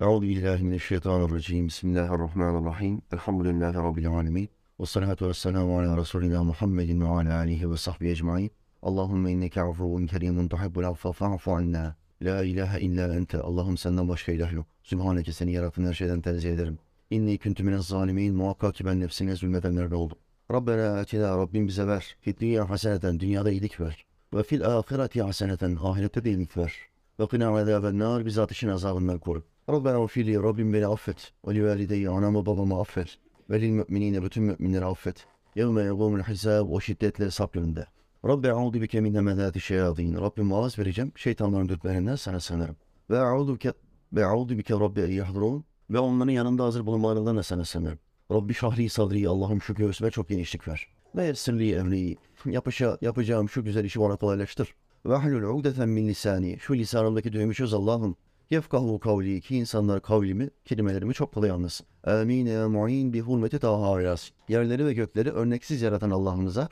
[0.00, 1.66] Euzu billahi mineşşeytanirracim.
[1.66, 3.02] Bismillahirrahmanirrahim.
[3.12, 4.48] Elhamdülillahi rabbil alamin.
[4.80, 8.50] Ve salatu vesselamu ala Resulina Muhammedin ve ala alihi ve sahbihi ecmaîn.
[8.82, 11.96] Allahümme inneke afuvun kerimun tuhibbul affa fa'fu anna.
[12.22, 13.38] La ilahe illa ente.
[13.40, 14.66] Allah'ım senden başka ilah yok.
[14.82, 16.78] Sübhaneke seni yaratan her şeyden tenzih ederim.
[17.10, 18.34] İnni küntü minez zalimin.
[18.34, 20.18] Muhakkak ki ben nefsine zulmedenlerden oldum.
[20.50, 22.16] Rabbena atina Rabbim bize ver.
[22.20, 23.20] Fid dünya haseneten.
[23.20, 24.04] Dünyada iyilik ver.
[24.34, 25.78] Ve fil ahireti haseneten.
[25.82, 26.74] Ahirette de iyilik ver.
[27.20, 28.26] Ve kına azaben nar.
[28.26, 29.42] Bizi ateşin azabından koru.
[29.70, 31.32] Rabbena ufili Rabbim beni affet.
[31.46, 33.18] Ve li valideyi anamı babamı affet.
[33.50, 35.26] Ve lil müminine bütün müminleri affet.
[35.54, 37.86] Yevme yegumul hisab o şiddetle hesap gününde.
[38.24, 40.14] Rabbi a'udu bike min hemezati şeyatin.
[40.14, 41.12] Rabbim vaaz vereceğim.
[41.16, 42.76] Şeytanların dürtlerinden sana sığınırım.
[43.10, 43.72] Ve a'udu bike
[44.12, 45.64] ve a'udu bike Rabbi yahdurun.
[45.90, 47.98] Ve onların yanında hazır bulunmalarından da sana sığınırım.
[48.32, 50.86] Rabbi şahri sadri Allah'ım şu göğsüme çok genişlik ver.
[51.16, 52.16] Ve yessirli emri.
[52.46, 54.74] Yapışa, yapacağım şu güzel işi bana kolaylaştır.
[55.06, 56.58] Ve ahlul ugdeten min lisani.
[56.60, 58.16] Şu lisanımdaki düğümü çöz Allah'ım.
[58.50, 61.86] Yefkahu kavli ki insanlar kavlimi, kelimelerimi çok kolay anlasın.
[62.04, 64.34] Amin ya mu'in bi hurmeti taha yasin.
[64.48, 66.68] Yerleri ve gökleri örneksiz yaratan Allah'ımıza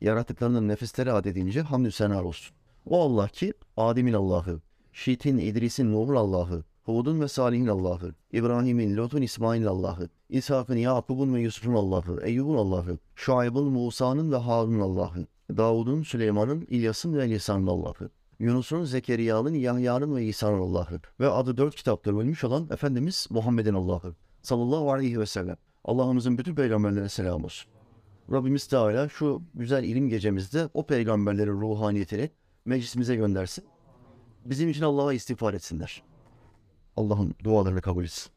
[0.00, 2.56] yarattıklarının nefisleri adedince hamdü senar olsun.
[2.86, 4.60] O Allah ki Adem'in Allah'ı,
[4.92, 11.40] Şit'in, İdris'in, Nuh'un Allah'ı, Hud'un ve Salih'in Allah'ı, İbrahim'in, Lut'un, İsmail'in Allah'ı, İshak'ın, Yakub'un ve
[11.40, 15.26] Yusuf'un Allah'ı, Eyyub'un Allah'ı, Şuayb'ın, Musa'nın ve Harun'un Allah'ı,
[15.56, 18.10] Davud'un, Süleyman'ın, İlyas'ın ve Lisa'nın Allah'ı,
[18.40, 24.14] Yunus'un, Zekeriya'nın, Yahya'nın ve İsa'nın Allah'ı ve adı dört kitapta bölmüş olan Efendimiz Muhammed'in Allah'ı
[24.42, 25.56] sallallahu aleyhi ve sellem.
[25.84, 27.70] Allah'ımızın bütün peygamberlerine selam olsun.
[28.32, 32.30] Rabbimiz Teala şu güzel ilim gecemizde o peygamberlerin ruhaniyetini
[32.64, 33.64] meclisimize göndersin.
[34.44, 36.02] Bizim için Allah'a istiğfar etsinler.
[36.96, 38.32] Allah'ın dualarını kabul etsin.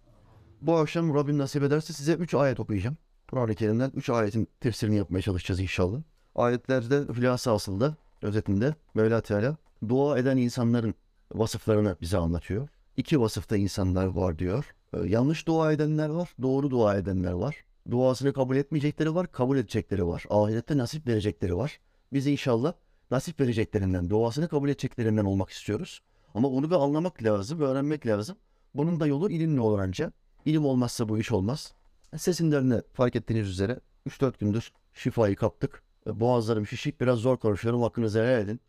[0.62, 2.98] Bu akşam Rabbim nasip ederse size 3 ayet okuyacağım.
[3.30, 6.02] Kur'an-ı Kerim'den 3 ayetin tefsirini yapmaya çalışacağız inşallah.
[6.36, 9.58] Ayetlerde hülasa asılda, özetinde Mevla Teala
[9.89, 10.95] dua eden insanların
[11.34, 12.70] vasıflarını bize anlatıyor.
[12.98, 14.76] İki vasıfta insanlar var diyor.
[14.94, 17.56] Ee, yanlış dua edenler var, doğru dua edenler var.
[17.92, 20.26] Duasını kabul etmeyecekleri var, kabul edecekleri var.
[20.30, 21.80] Ahirette nasip verecekleri var.
[22.14, 22.73] Biz inşallah
[23.11, 26.02] nasip vereceklerinden, duasını kabul edeceklerinden olmak istiyoruz.
[26.33, 28.38] Ama bunu bir anlamak lazım, öğrenmek lazım.
[28.76, 30.14] Bunun da yolu ilimle olur ancak.
[30.45, 31.73] İlim olmazsa bu iş olmaz.
[32.17, 33.80] Sesinden de fark ettiğiniz üzere
[34.10, 35.83] 3-4 gündür şifayı kaptık.
[36.05, 38.60] Boğazlarım şişik, biraz zor konuşuyorum, hakkınızı helal edin.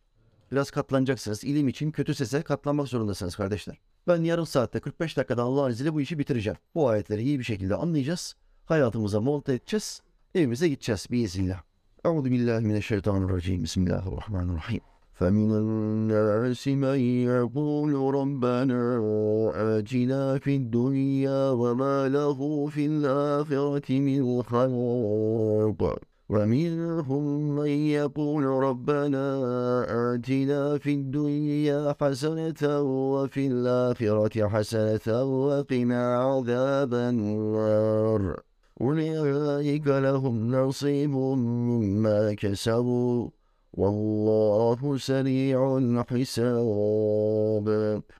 [0.52, 1.44] Biraz katlanacaksınız.
[1.44, 3.78] İlim için kötü sese katlanmak zorundasınız kardeşler.
[4.08, 6.58] Ben yarım saatte 45 dakikada Allah'ın izniyle bu işi bitireceğim.
[6.74, 8.36] Bu ayetleri iyi bir şekilde anlayacağız.
[8.66, 10.02] Hayatımıza monte edeceğiz.
[10.34, 11.62] Evimize gideceğiz biiznillah.
[12.04, 13.62] Euzu billahi mineşşeytanirracim.
[13.62, 14.80] Bismillahirrahmanirrahim.
[15.20, 16.98] فمن الناس من
[17.30, 18.82] يقول ربنا
[19.78, 27.24] آتنا في الدنيا وما له في الآخرة من خلاق ومنهم
[27.56, 29.24] من يقول ربنا
[30.14, 32.80] آتنا في الدنيا حسنة
[33.12, 38.40] وفي الآخرة حسنة وقنا عذاب النار
[38.80, 43.28] أولئك لهم نصيب مما كسبوا
[43.72, 47.66] والله سريع الحساب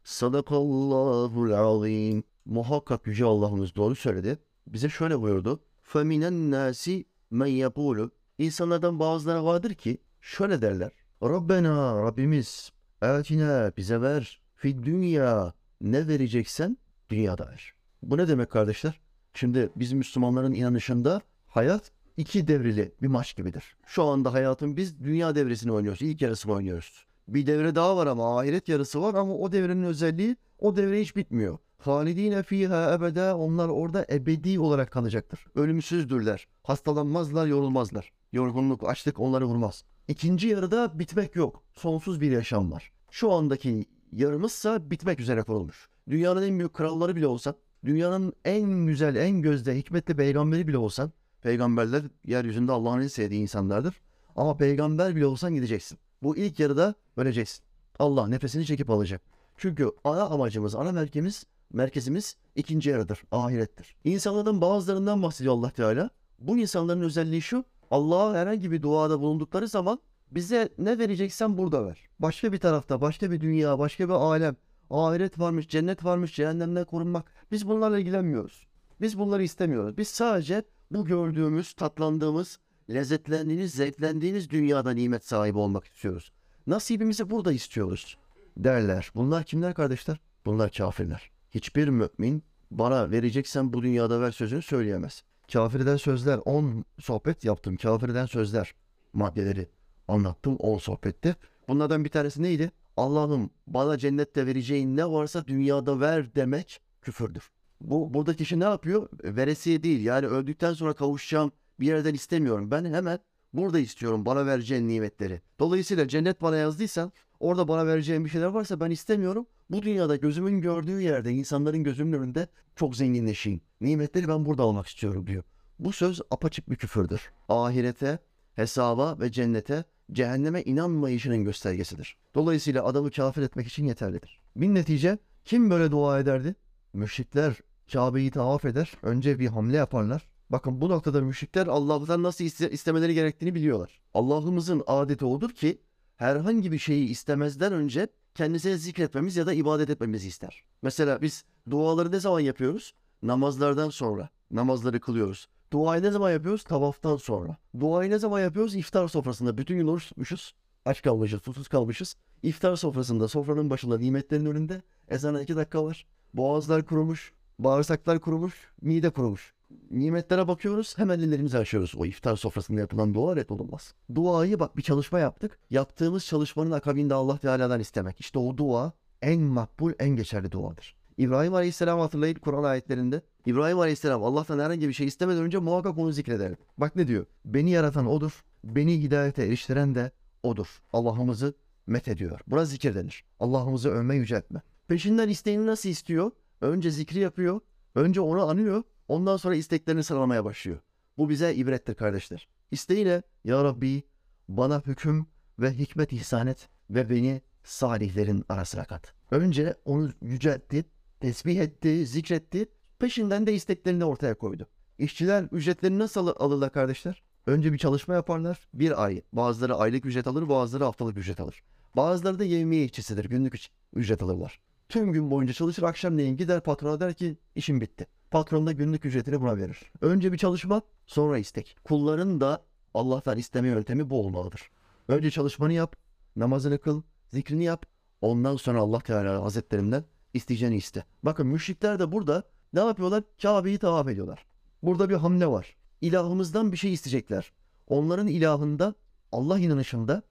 [0.05, 4.39] صدق الله العظيم Muhakkak Yüce Allah'ımız doğru söyledi.
[4.67, 5.61] Bize şöyle buyurdu.
[5.93, 8.12] فَمِنَ النَّاسِ men yapulu.
[8.38, 10.92] İnsanlardan bazıları vardır ki şöyle derler.
[11.24, 12.72] Rabbena Rabbimiz
[13.02, 16.78] atina bize ver fi dünya ne vereceksen
[17.10, 17.74] dünyada ver.
[18.04, 19.00] Bu ne demek kardeşler?
[19.34, 23.76] Şimdi biz Müslümanların inanışında hayat iki devrili bir maç gibidir.
[23.86, 26.02] Şu anda hayatın biz dünya devresini oynuyoruz.
[26.02, 27.06] İlk yarısını oynuyoruz.
[27.28, 31.16] Bir devre daha var ama ahiret yarısı var ama o devrenin özelliği o devre hiç
[31.16, 31.58] bitmiyor.
[31.86, 35.46] Halidine fiha ebede onlar orada ebedi olarak kalacaktır.
[35.56, 36.48] Ölümsüzdürler.
[36.64, 38.12] Hastalanmazlar, yorulmazlar.
[38.34, 39.84] Yorgunluk, açlık onları vurmaz.
[40.08, 41.64] İkinci yarıda bitmek yok.
[41.74, 42.92] Sonsuz bir yaşam var.
[43.12, 45.90] Şu andaki yarımızsa bitmek üzere kurulmuş.
[46.10, 51.12] Dünyanın en büyük kralları bile olsan, dünyanın en güzel, en gözde, hikmetli peygamberi bile olsan,
[51.42, 54.02] peygamberler yeryüzünde Allah'ın en sevdiği insanlardır.
[54.36, 55.98] Ama peygamber bile olsan gideceksin.
[56.24, 57.66] Bu ilk yarıda öleceksin.
[58.00, 59.22] Allah nefesini çekip alacak.
[59.58, 63.96] Çünkü ana amacımız, ana merkezimiz merkezimiz ikinci yarıdır, ahirettir.
[64.04, 66.10] İnsanların bazılarından bahsediyor Allah Teala.
[66.40, 70.00] Bu insanların özelliği şu, Allah'a herhangi bir duada bulundukları zaman
[70.32, 72.00] bize ne vereceksen burada ver.
[72.20, 74.56] Başka bir tarafta, başka bir dünya, başka bir alem,
[74.90, 77.32] ahiret varmış, cennet varmış, cehennemden korunmak.
[77.52, 78.68] Biz bunlarla ilgilenmiyoruz.
[79.02, 79.98] Biz bunları istemiyoruz.
[79.98, 82.60] Biz sadece bu gördüğümüz, tatlandığımız,
[82.90, 86.32] lezzetlendiğiniz, zevklendiğiniz dünyada nimet sahibi olmak istiyoruz.
[86.68, 88.18] Nasibimizi burada istiyoruz
[88.58, 89.12] derler.
[89.16, 90.18] Bunlar kimler kardeşler?
[90.46, 91.35] Bunlar kafirler.
[91.56, 95.24] Hiçbir mümin bana vereceksen bu dünyada ver sözünü söyleyemez.
[95.54, 97.78] Kafirden sözler 10 sohbet yaptım.
[97.78, 98.76] Kafirden sözler
[99.14, 99.68] maddeleri
[100.08, 101.36] anlattım 10 sohbette.
[101.68, 102.72] Bunlardan bir tanesi neydi?
[102.98, 107.52] Allah'ım bana cennette vereceğin ne varsa dünyada ver demek küfürdür.
[107.82, 109.10] Bu buradaki kişi ne yapıyor?
[109.24, 110.06] Veresiye değil.
[110.06, 112.72] Yani öldükten sonra kavuşacağım bir yerden istemiyorum.
[112.72, 113.20] Ben hemen
[113.54, 115.42] burada istiyorum bana vereceğin nimetleri.
[115.60, 117.12] Dolayısıyla cennet bana yazdıysan
[117.46, 119.48] orada bana vereceğin bir şeyler varsa ben istemiyorum.
[119.70, 123.62] Bu dünyada gözümün gördüğü yerde insanların gözümün önünde çok zenginleşeyim.
[123.82, 125.44] Nimetleri ben burada almak istiyorum diyor.
[125.80, 127.32] Bu söz apaçık bir küfürdür.
[127.50, 128.20] Ahirete,
[128.56, 132.18] hesaba ve cennete, cehenneme inanmayışının göstergesidir.
[132.36, 134.40] Dolayısıyla adamı kafir etmek için yeterlidir.
[134.56, 136.56] Bir netice kim böyle dua ederdi?
[136.94, 137.60] Müşrikler
[137.94, 138.92] Kabe'yi tavaf eder.
[139.04, 140.28] Önce bir hamle yaparlar.
[140.50, 144.02] Bakın bu noktada müşrikler Allah'tan nasıl iste- istemeleri gerektiğini biliyorlar.
[144.14, 145.82] Allah'ımızın adeti odur ki
[146.18, 150.64] herhangi bir şeyi istemezden önce kendisine zikretmemiz ya da ibadet etmemizi ister.
[150.82, 152.94] Mesela biz duaları ne zaman yapıyoruz?
[153.24, 154.30] Namazlardan sonra.
[154.52, 155.48] Namazları kılıyoruz.
[155.74, 156.64] Duayı ne zaman yapıyoruz?
[156.64, 157.58] Tavaftan sonra.
[157.80, 158.76] Duayı ne zaman yapıyoruz?
[158.76, 159.58] İftar sofrasında.
[159.58, 160.56] Bütün gün oruç tutmuşuz.
[160.86, 162.16] Aç kalmışız, susuz kalmışız.
[162.44, 166.06] İftar sofrasında, sofranın başında, nimetlerin önünde ezana iki dakika var.
[166.34, 169.55] Boğazlar kurumuş, bağırsaklar kurumuş, mide kurumuş.
[169.92, 171.94] Nimetlere bakıyoruz, hemen ellerimizi açıyoruz.
[171.98, 173.94] O iftar sofrasında yapılan dua reddolunmaz.
[174.16, 175.60] Duayı bak bir çalışma yaptık.
[175.70, 178.20] Yaptığımız çalışmanın akabinde Allah Teala'dan istemek.
[178.20, 180.96] İşte o dua en makbul, en geçerli duadır.
[181.18, 183.22] İbrahim Aleyhisselam hatırlayın Kur'an ayetlerinde.
[183.46, 186.56] İbrahim Aleyhisselam Allah'tan herhangi bir şey istemeden önce muhakkak onu zikreder.
[186.78, 187.26] Bak ne diyor?
[187.46, 188.44] Beni yaratan odur.
[188.64, 190.12] Beni hidayete eriştiren de
[190.44, 190.82] odur.
[190.94, 191.54] Allah'ımızı
[191.88, 192.40] met ediyor.
[192.48, 193.24] Buna zikir denir.
[193.40, 194.62] Allah'ımızı övme yüceltme.
[194.88, 196.32] Peşinden isteğini nasıl istiyor?
[196.62, 197.60] Önce zikri yapıyor.
[197.96, 198.84] Önce onu anıyor.
[199.08, 200.78] Ondan sonra isteklerini sıralamaya başlıyor.
[201.18, 202.48] Bu bize ibrettir kardeşler.
[202.72, 204.04] İsteğiyle Ya Rabbi
[204.50, 205.28] bana hüküm
[205.60, 209.14] ve hikmet ihsan et ve beni salihlerin arasına kat.
[209.32, 210.86] Önce onu yüceltti,
[211.20, 212.70] tesbih etti, zikretti.
[213.00, 214.68] Peşinden de isteklerini ortaya koydu.
[215.00, 217.24] İşçiler ücretlerini nasıl al- alırlar kardeşler?
[217.48, 218.68] Önce bir çalışma yaparlar.
[218.74, 219.22] Bir ay.
[219.34, 221.64] Bazıları aylık ücret alır, bazıları haftalık ücret alır.
[221.96, 223.26] Bazıları da yevmiye işçisidir.
[223.26, 224.60] Günlük üc- ücret alırlar.
[224.90, 228.08] Tüm gün boyunca çalışır, akşamleyin gider patrona der ki işim bitti.
[228.32, 229.92] Patron da günlük ücretini buna verir.
[230.02, 231.78] Önce bir çalışma, sonra istek.
[231.84, 234.70] Kulların da Allah'tan isteme yöntemi bu olmalıdır.
[235.08, 235.96] Önce çalışmanı yap,
[236.36, 237.86] namazını kıl, zikrini yap.
[238.22, 240.04] Ondan sonra Allah Teala Hazretlerinden
[240.34, 241.04] isteyeceğini iste.
[241.24, 242.44] Bakın müşrikler de burada
[242.74, 243.24] ne yapıyorlar?
[243.42, 244.46] Kabe'yi tavaf ediyorlar.
[244.84, 245.76] Burada bir hamle var.
[246.02, 247.52] İlahımızdan bir şey isteyecekler.
[247.88, 248.96] Onların ilahında,
[249.32, 250.24] Allah inanışında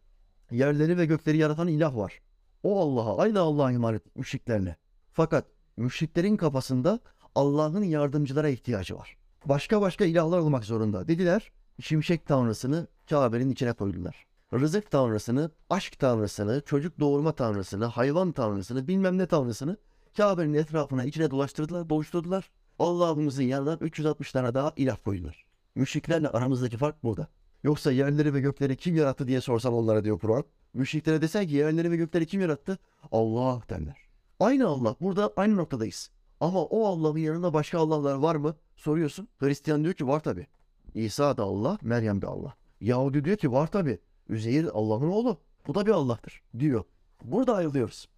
[0.50, 2.20] yerleri ve gökleri yaratan ilah var.
[2.64, 4.76] O Allah'a, aynı Allah'a emanet müşriklerine.
[5.12, 5.44] Fakat
[5.76, 7.00] müşriklerin kafasında
[7.34, 9.16] Allah'ın yardımcılara ihtiyacı var.
[9.44, 11.08] Başka başka ilahlar olmak zorunda.
[11.08, 14.26] Dediler, şimşek tanrısını Kabe'nin içine koydular.
[14.52, 19.76] Rızık tanrısını, aşk tanrısını, çocuk doğurma tanrısını, hayvan tanrısını, bilmem ne tanrısını
[20.16, 22.50] Kabe'nin etrafına içine dolaştırdılar, boğuşturdular.
[22.78, 25.44] Allah'ımızın yanına 360 tane daha ilah koydular.
[25.74, 27.28] Müşriklerle aramızdaki fark burada.
[27.64, 30.44] Yoksa yerleri ve gökleri kim yarattı diye sorsan onlara diyor Kur'an.
[30.74, 32.78] Müşriklere desen ki yerleri ve gökleri kim yarattı?
[33.12, 33.96] Allah derler.
[34.40, 34.96] Aynı Allah.
[35.00, 36.10] Burada aynı noktadayız.
[36.40, 38.56] Ama o Allah'ın yanında başka Allah'lar var mı?
[38.76, 39.28] Soruyorsun.
[39.38, 40.46] Hristiyan diyor ki var tabi.
[40.94, 42.54] İsa da Allah, Meryem de Allah.
[42.80, 43.98] Yahudi diyor ki var tabi.
[44.28, 45.40] Üzeyir Allah'ın oğlu.
[45.66, 46.84] Bu da bir Allah'tır diyor.
[47.24, 48.08] Burada ayrılıyoruz.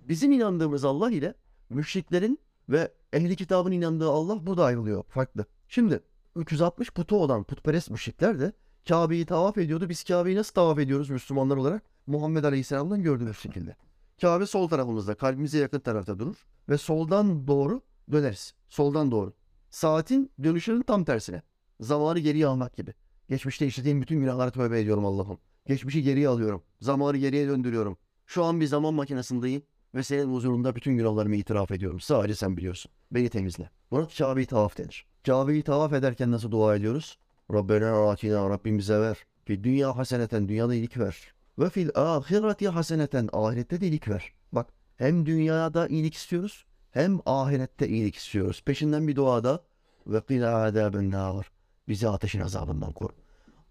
[0.00, 1.34] Bizim inandığımız Allah ile
[1.68, 2.38] müşriklerin
[2.68, 5.02] ve ehli kitabın inandığı Allah burada ayrılıyor.
[5.02, 5.44] Farklı.
[5.68, 6.00] Şimdi
[6.36, 8.52] 360 putu olan putperest müşrikler de
[8.88, 9.88] Kabe'yi tavaf ediyordu.
[9.88, 11.82] Biz Kabe'yi nasıl tavaf ediyoruz Müslümanlar olarak?
[12.06, 13.76] Muhammed Aleyhisselam'dan gördüğümüz şekilde.
[14.20, 17.82] Kabe sol tarafımızda, kalbimize yakın tarafta durur ve soldan doğru
[18.12, 18.54] döneriz.
[18.68, 19.32] Soldan doğru.
[19.70, 21.42] Saatin dönüşünün tam tersine.
[21.80, 22.94] Zamanı geriye almak gibi.
[23.28, 25.38] Geçmişte işlediğim bütün günahlara tövbe ediyorum Allah'ım.
[25.66, 26.62] Geçmişi geriye alıyorum.
[26.80, 27.98] Zamanı geriye döndürüyorum.
[28.26, 29.62] Şu an bir zaman makinesindeyim
[29.94, 32.00] ve senin huzurunda bütün günahlarımı itiraf ediyorum.
[32.00, 32.92] Sadece sen biliyorsun.
[33.10, 33.70] Beni temizle.
[33.90, 35.06] Buna Kabe'yi tavaf denir.
[35.26, 37.18] Kabe'yi tavaf ederken nasıl dua ediyoruz?
[37.52, 39.18] Rabbena atina Rabbim bize ver.
[39.44, 41.32] Fi dünya haseneten dünyada iyilik ver.
[41.58, 44.32] Ve fil ahireti haseneten ahirette de iyilik ver.
[44.52, 48.62] Bak hem dünyada iyilik istiyoruz hem ahirette iyilik istiyoruz.
[48.64, 49.64] Peşinden bir duada
[50.06, 51.50] ve qina azaben nar.
[51.88, 53.12] Bizi ateşin azabından koru.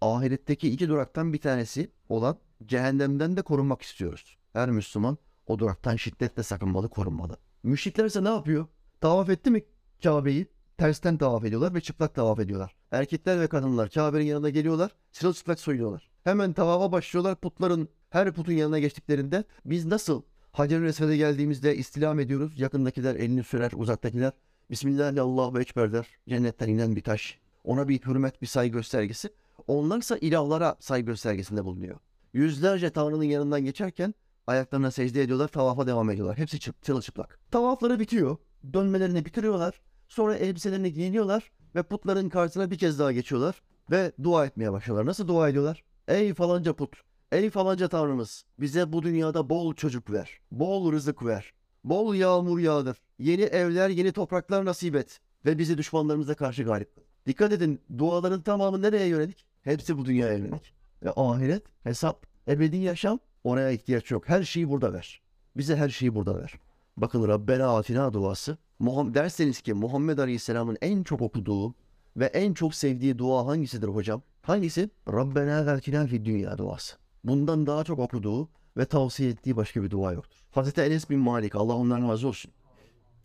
[0.00, 4.36] Ahiretteki iki duraktan bir tanesi olan cehennemden de korunmak istiyoruz.
[4.52, 7.36] Her Müslüman o duraktan şiddetle sakınmalı, korunmalı.
[7.62, 8.66] Müşrikler ise ne yapıyor?
[9.00, 9.64] Tavaf etti mi
[10.02, 10.46] Kabe'yi?
[10.78, 12.79] Tersten tavaf ediyorlar ve çıplak tavaf ediyorlar.
[12.90, 16.10] Erkekler ve kadınlar Kabe'nin yanına geliyorlar, sırılçıplak soyunuyorlar.
[16.24, 22.60] Hemen tavafa başlıyorlar putların, her putun yanına geçtiklerinde biz nasıl Hacer-i Esved'e geldiğimizde istilam ediyoruz.
[22.60, 24.32] Yakındakiler elini sürer, uzaktakiler
[24.70, 26.06] Bismillah Allahu Ekber der.
[26.28, 27.38] Cennetten inen bir taş.
[27.64, 29.28] Ona bir hürmet, bir saygı göstergesi.
[29.66, 31.98] Onlarsa ilahlara saygı göstergesinde bulunuyor.
[32.32, 34.14] Yüzlerce tanrının yanından geçerken
[34.46, 36.38] ayaklarına secde ediyorlar, tavafa devam ediyorlar.
[36.38, 37.38] Hepsi çıp, çırılçıplak.
[37.50, 38.36] Tavafları bitiyor.
[38.72, 39.80] Dönmelerini bitiriyorlar.
[40.08, 45.06] Sonra elbiselerini giyiniyorlar ve putların karşısına bir kez daha geçiyorlar ve dua etmeye başlıyorlar.
[45.06, 45.84] Nasıl dua ediyorlar?
[46.08, 46.96] Ey falanca put,
[47.32, 51.52] ey falanca tanrımız bize bu dünyada bol çocuk ver, bol rızık ver.
[51.84, 52.96] Bol yağmur yağdır.
[53.18, 55.20] Yeni evler, yeni topraklar nasip et.
[55.46, 56.90] Ve bizi düşmanlarımıza karşı galip.
[57.26, 59.46] Dikkat edin duaların tamamı nereye yönelik?
[59.62, 60.74] Hepsi bu dünyaya yönelik.
[61.02, 64.28] Ve ahiret, hesap, ebedi yaşam oraya ihtiyaç yok.
[64.28, 65.22] Her şeyi burada ver.
[65.56, 66.54] Bize her şeyi burada ver.
[67.00, 68.58] Bakın Rabbena atina duası.
[68.80, 71.74] Derseniz ki Muhammed Aleyhisselam'ın en çok okuduğu
[72.16, 74.22] ve en çok sevdiği dua hangisidir hocam?
[74.42, 74.90] Hangisi?
[75.08, 76.96] Rabbena atina fid dünya duası.
[77.24, 80.38] Bundan daha çok okuduğu ve tavsiye ettiği başka bir dua yoktur.
[80.50, 82.52] Hazreti Enes bin Malik Allah ondan razı olsun.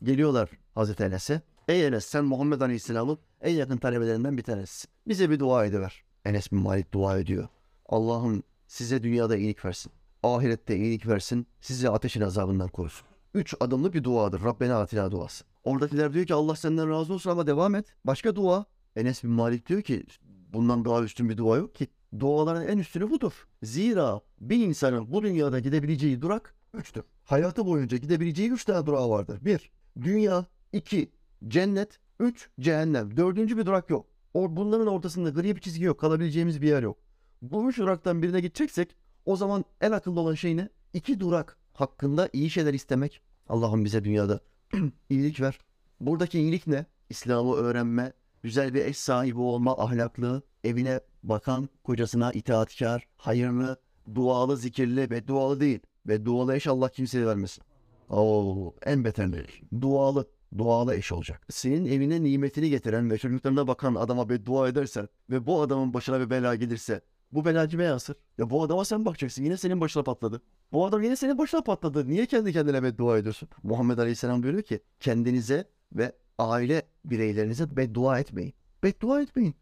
[0.03, 1.41] Geliyorlar Hazreti Enes'e.
[1.67, 4.89] Ey Enes sen Muhammed Aleyhisselam'ın en yakın talebelerinden bir tanesisin.
[5.07, 6.03] Bize bir dua ediver.
[6.25, 7.47] Enes bin Malik dua ediyor.
[7.89, 9.91] Allah'ım size dünyada iyilik versin.
[10.23, 11.47] Ahirette iyilik versin.
[11.61, 13.07] Sizi ateşin azabından korusun.
[13.35, 14.43] Üç adımlı bir duadır.
[14.43, 15.45] Rabbena atina duası.
[15.63, 17.85] Oradakiler diyor ki Allah senden razı olsun ama devam et.
[18.05, 18.65] Başka dua.
[18.95, 20.05] Enes bin Malik diyor ki
[20.53, 21.87] bundan daha üstün bir dua yok ki.
[22.19, 23.47] Duaların en üstünü budur.
[23.63, 27.03] Zira bir insanın bu dünyada gidebileceği durak üçtür.
[27.23, 29.45] Hayatı boyunca gidebileceği üç tane durağı vardır.
[29.45, 30.45] Bir, dünya.
[30.73, 31.11] iki
[31.47, 31.99] cennet.
[32.19, 33.17] Üç, cehennem.
[33.17, 34.05] Dördüncü bir durak yok.
[34.33, 35.99] O, bunların ortasında gri bir çizgi yok.
[35.99, 36.97] Kalabileceğimiz bir yer yok.
[37.41, 40.69] Bu üç duraktan birine gideceksek o zaman en akıllı olan şey ne?
[40.93, 43.21] İki durak hakkında iyi şeyler istemek.
[43.49, 44.39] Allah'ım bize dünyada
[45.09, 45.59] iyilik ver.
[45.99, 46.85] Buradaki iyilik ne?
[47.09, 48.13] İslam'ı öğrenme,
[48.43, 53.77] güzel bir eş sahibi olma, ahlaklı, evine bakan, kocasına itaatkar, hayırlı,
[54.15, 55.79] dualı, zikirli ve dualı değil.
[56.07, 57.63] Ve dualı eş Allah kimseye vermesin.
[58.09, 59.47] Oo, en beterleri.
[59.81, 60.27] Dualı,
[60.57, 61.47] dualı eş olacak.
[61.49, 66.29] Senin evine nimetini getiren ve çocuklarına bakan adama beddua edersen ve bu adamın başına bir
[66.29, 67.01] bela gelirse
[67.31, 68.15] bu bela kime yansır?
[68.37, 69.43] Ya bu adama sen bakacaksın.
[69.43, 70.41] Yine senin başına patladı.
[70.71, 72.07] Bu adam yine senin başına patladı.
[72.09, 73.49] Niye kendi kendine beddua ediyorsun?
[73.63, 78.53] Muhammed Aleyhisselam buyuruyor ki kendinize ve aile bireylerinize beddua etmeyin.
[78.83, 79.55] Beddua etmeyin.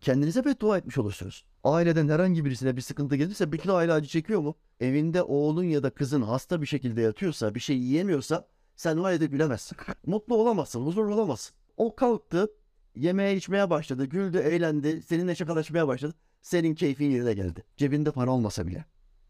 [0.00, 1.44] Kendinize beddua etmiş olursunuz.
[1.64, 4.56] Aileden herhangi birisine bir sıkıntı gelirse bütün aile acı çekiyor mu?
[4.80, 9.26] Evinde oğlun ya da kızın hasta bir şekilde yatıyorsa, bir şey yiyemiyorsa sen o evde
[9.26, 9.78] gülemezsin.
[10.06, 11.56] Mutlu olamazsın, huzurlu olamazsın.
[11.76, 12.48] O kalktı,
[12.94, 16.14] yemeğe içmeye başladı, güldü, eğlendi, seninle şakalaşmaya başladı.
[16.48, 17.64] Senin keyfin yerine geldi.
[17.76, 18.84] Cebinde para olmasa bile.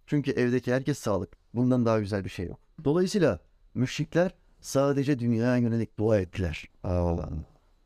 [0.07, 1.37] Çünkü evdeki herkes sağlık.
[1.55, 2.59] Bundan daha güzel bir şey yok.
[2.85, 3.41] Dolayısıyla
[3.75, 6.65] müşrikler sadece dünyaya yönelik dua ettiler.
[6.85, 7.29] Allah,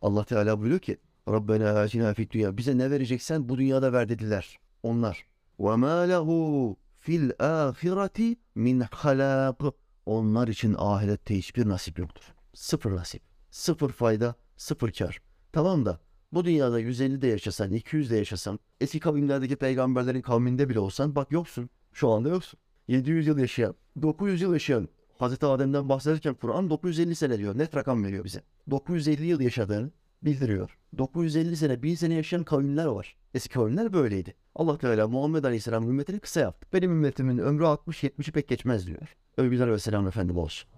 [0.02, 0.96] Allah Teala buyuruyor ki
[1.28, 2.56] Rabbena atina fid dünya.
[2.56, 4.58] Bize ne vereceksen bu dünyada ver dediler.
[4.82, 5.26] Onlar.
[5.60, 9.60] Ve ma lehu fil ahireti min halak.
[10.06, 12.34] Onlar için ahirette hiçbir nasip yoktur.
[12.54, 13.22] Sıfır nasip.
[13.50, 15.18] Sıfır fayda, sıfır kar.
[15.52, 16.00] Tamam da
[16.32, 21.32] bu dünyada 150 de yaşasan, 200 de yaşasan, eski kavimlerdeki peygamberlerin kavminde bile olsan bak
[21.32, 21.70] yoksun.
[21.92, 22.60] Şu anda yoksun.
[22.88, 27.58] 700 yıl yaşayan, 900 yıl yaşayan Hazreti Adem'den bahsederken Kur'an 950 sene diyor.
[27.58, 28.42] Net rakam veriyor bize.
[28.70, 29.90] 950 yıl yaşadığını
[30.22, 30.78] bildiriyor.
[30.98, 33.16] 950 sene, 1000 sene yaşayan kavimler var.
[33.34, 34.34] Eski kavimler böyleydi.
[34.54, 36.68] Allah Teala Muhammed Aleyhisselam ümmetini kısa yaptı.
[36.72, 39.16] Benim ümmetimin ömrü 60-70'i pek geçmez diyor.
[39.36, 40.70] Övgüler ve selam efendim olsun.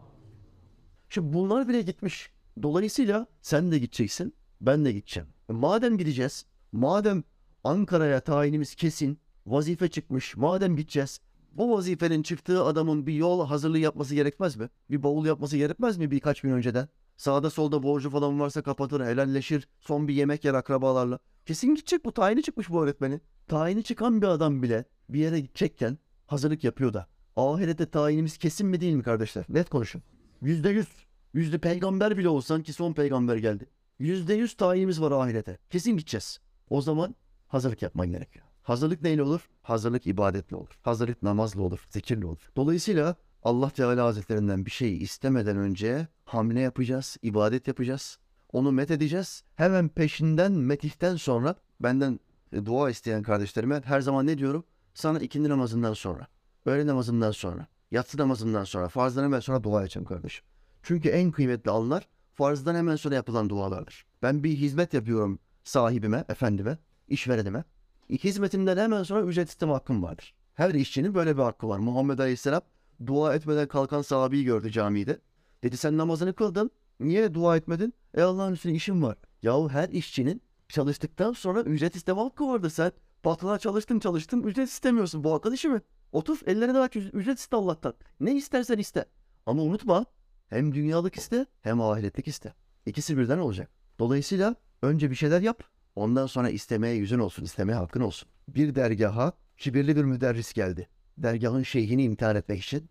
[1.09, 2.31] Şimdi bunlar bile gitmiş.
[2.63, 5.29] Dolayısıyla sen de gideceksin, ben de gideceğim.
[5.49, 7.25] Madem gideceğiz, madem
[7.65, 11.21] Ankara'ya tayinimiz kesin, vazife çıkmış, madem gideceğiz,
[11.53, 14.69] bu vazifenin çıktığı adamın bir yol hazırlığı yapması gerekmez mi?
[14.91, 16.89] Bir bavul yapması gerekmez mi birkaç gün önceden?
[17.17, 21.19] Sağda solda borcu falan varsa kapatır, helalleşir, son bir yemek yer akrabalarla.
[21.47, 23.23] Kesin gidecek bu tayini çıkmış bu öğretmenin.
[23.49, 27.07] Tayini çıkan bir adam bile bir yere gidecekken hazırlık yapıyor da.
[27.37, 29.45] Ahirette tayinimiz kesin mi değil mi kardeşler?
[29.49, 30.03] Net konuşun.
[30.43, 30.89] Yüzde yüz.
[31.35, 33.67] Yüzde peygamber bile olsan ki son peygamber geldi.
[33.99, 35.59] Yüzde yüz tayinimiz var ahirete.
[35.71, 36.41] Kesin gideceğiz.
[36.71, 37.15] O zaman
[37.49, 38.45] hazırlık yapman gerekiyor.
[38.63, 39.49] Hazırlık neyle olur?
[39.63, 40.79] Hazırlık ibadetle olur.
[40.83, 42.51] Hazırlık namazla olur, zikirle olur.
[42.57, 48.19] Dolayısıyla Allah Teala Hazretlerinden bir şey istemeden önce hamle yapacağız, ibadet yapacağız.
[48.53, 49.43] Onu met edeceğiz.
[49.57, 52.21] Hemen peşinden metihten sonra benden
[52.53, 54.65] e, dua isteyen kardeşlerime her zaman ne diyorum?
[54.95, 56.27] Sana ikindi namazından sonra,
[56.67, 60.45] öğle namazından sonra, yatsı namazından sonra, farzdan hemen sonra dua edeceğim kardeşim.
[60.83, 64.07] Çünkü en kıymetli anlar farzdan hemen sonra yapılan dualardır.
[64.23, 67.65] Ben bir hizmet yapıyorum sahibime, efendime, işverenime.
[68.11, 70.35] Hizmetimden hemen sonra ücret isteme hakkım vardır.
[70.55, 71.79] Her işçinin böyle bir hakkı var.
[71.79, 72.63] Muhammed Aleyhisselam
[73.07, 75.21] dua etmeden kalkan sahabeyi gördü camide.
[75.63, 76.71] Dedi sen namazını kıldın.
[77.01, 77.95] Niye dua etmedin?
[78.15, 79.17] E Allah'ın üstüne işim var.
[79.43, 82.71] Yahu her işçinin çalıştıktan sonra ücret isteme hakkı vardı.
[82.71, 85.25] Sen patrona çalıştın çalıştın ücret istemiyorsun.
[85.25, 85.81] Bu hakkın işi mi?
[86.13, 87.95] Otur ellerine aç ücret iste Allah'tan.
[88.21, 89.05] Ne istersen iste.
[89.47, 90.05] Ama unutma
[90.49, 92.55] hem dünyalık iste hem ahiretlik iste.
[92.87, 93.71] İkisi birden olacak.
[93.99, 95.63] Dolayısıyla önce bir şeyler yap.
[95.97, 98.29] Ondan sonra istemeye yüzün olsun, istemeye hakkın olsun.
[98.49, 100.89] Bir dergaha kibirli bir müderris geldi.
[101.19, 102.89] Dergahın şeyhini imtihan etmek için.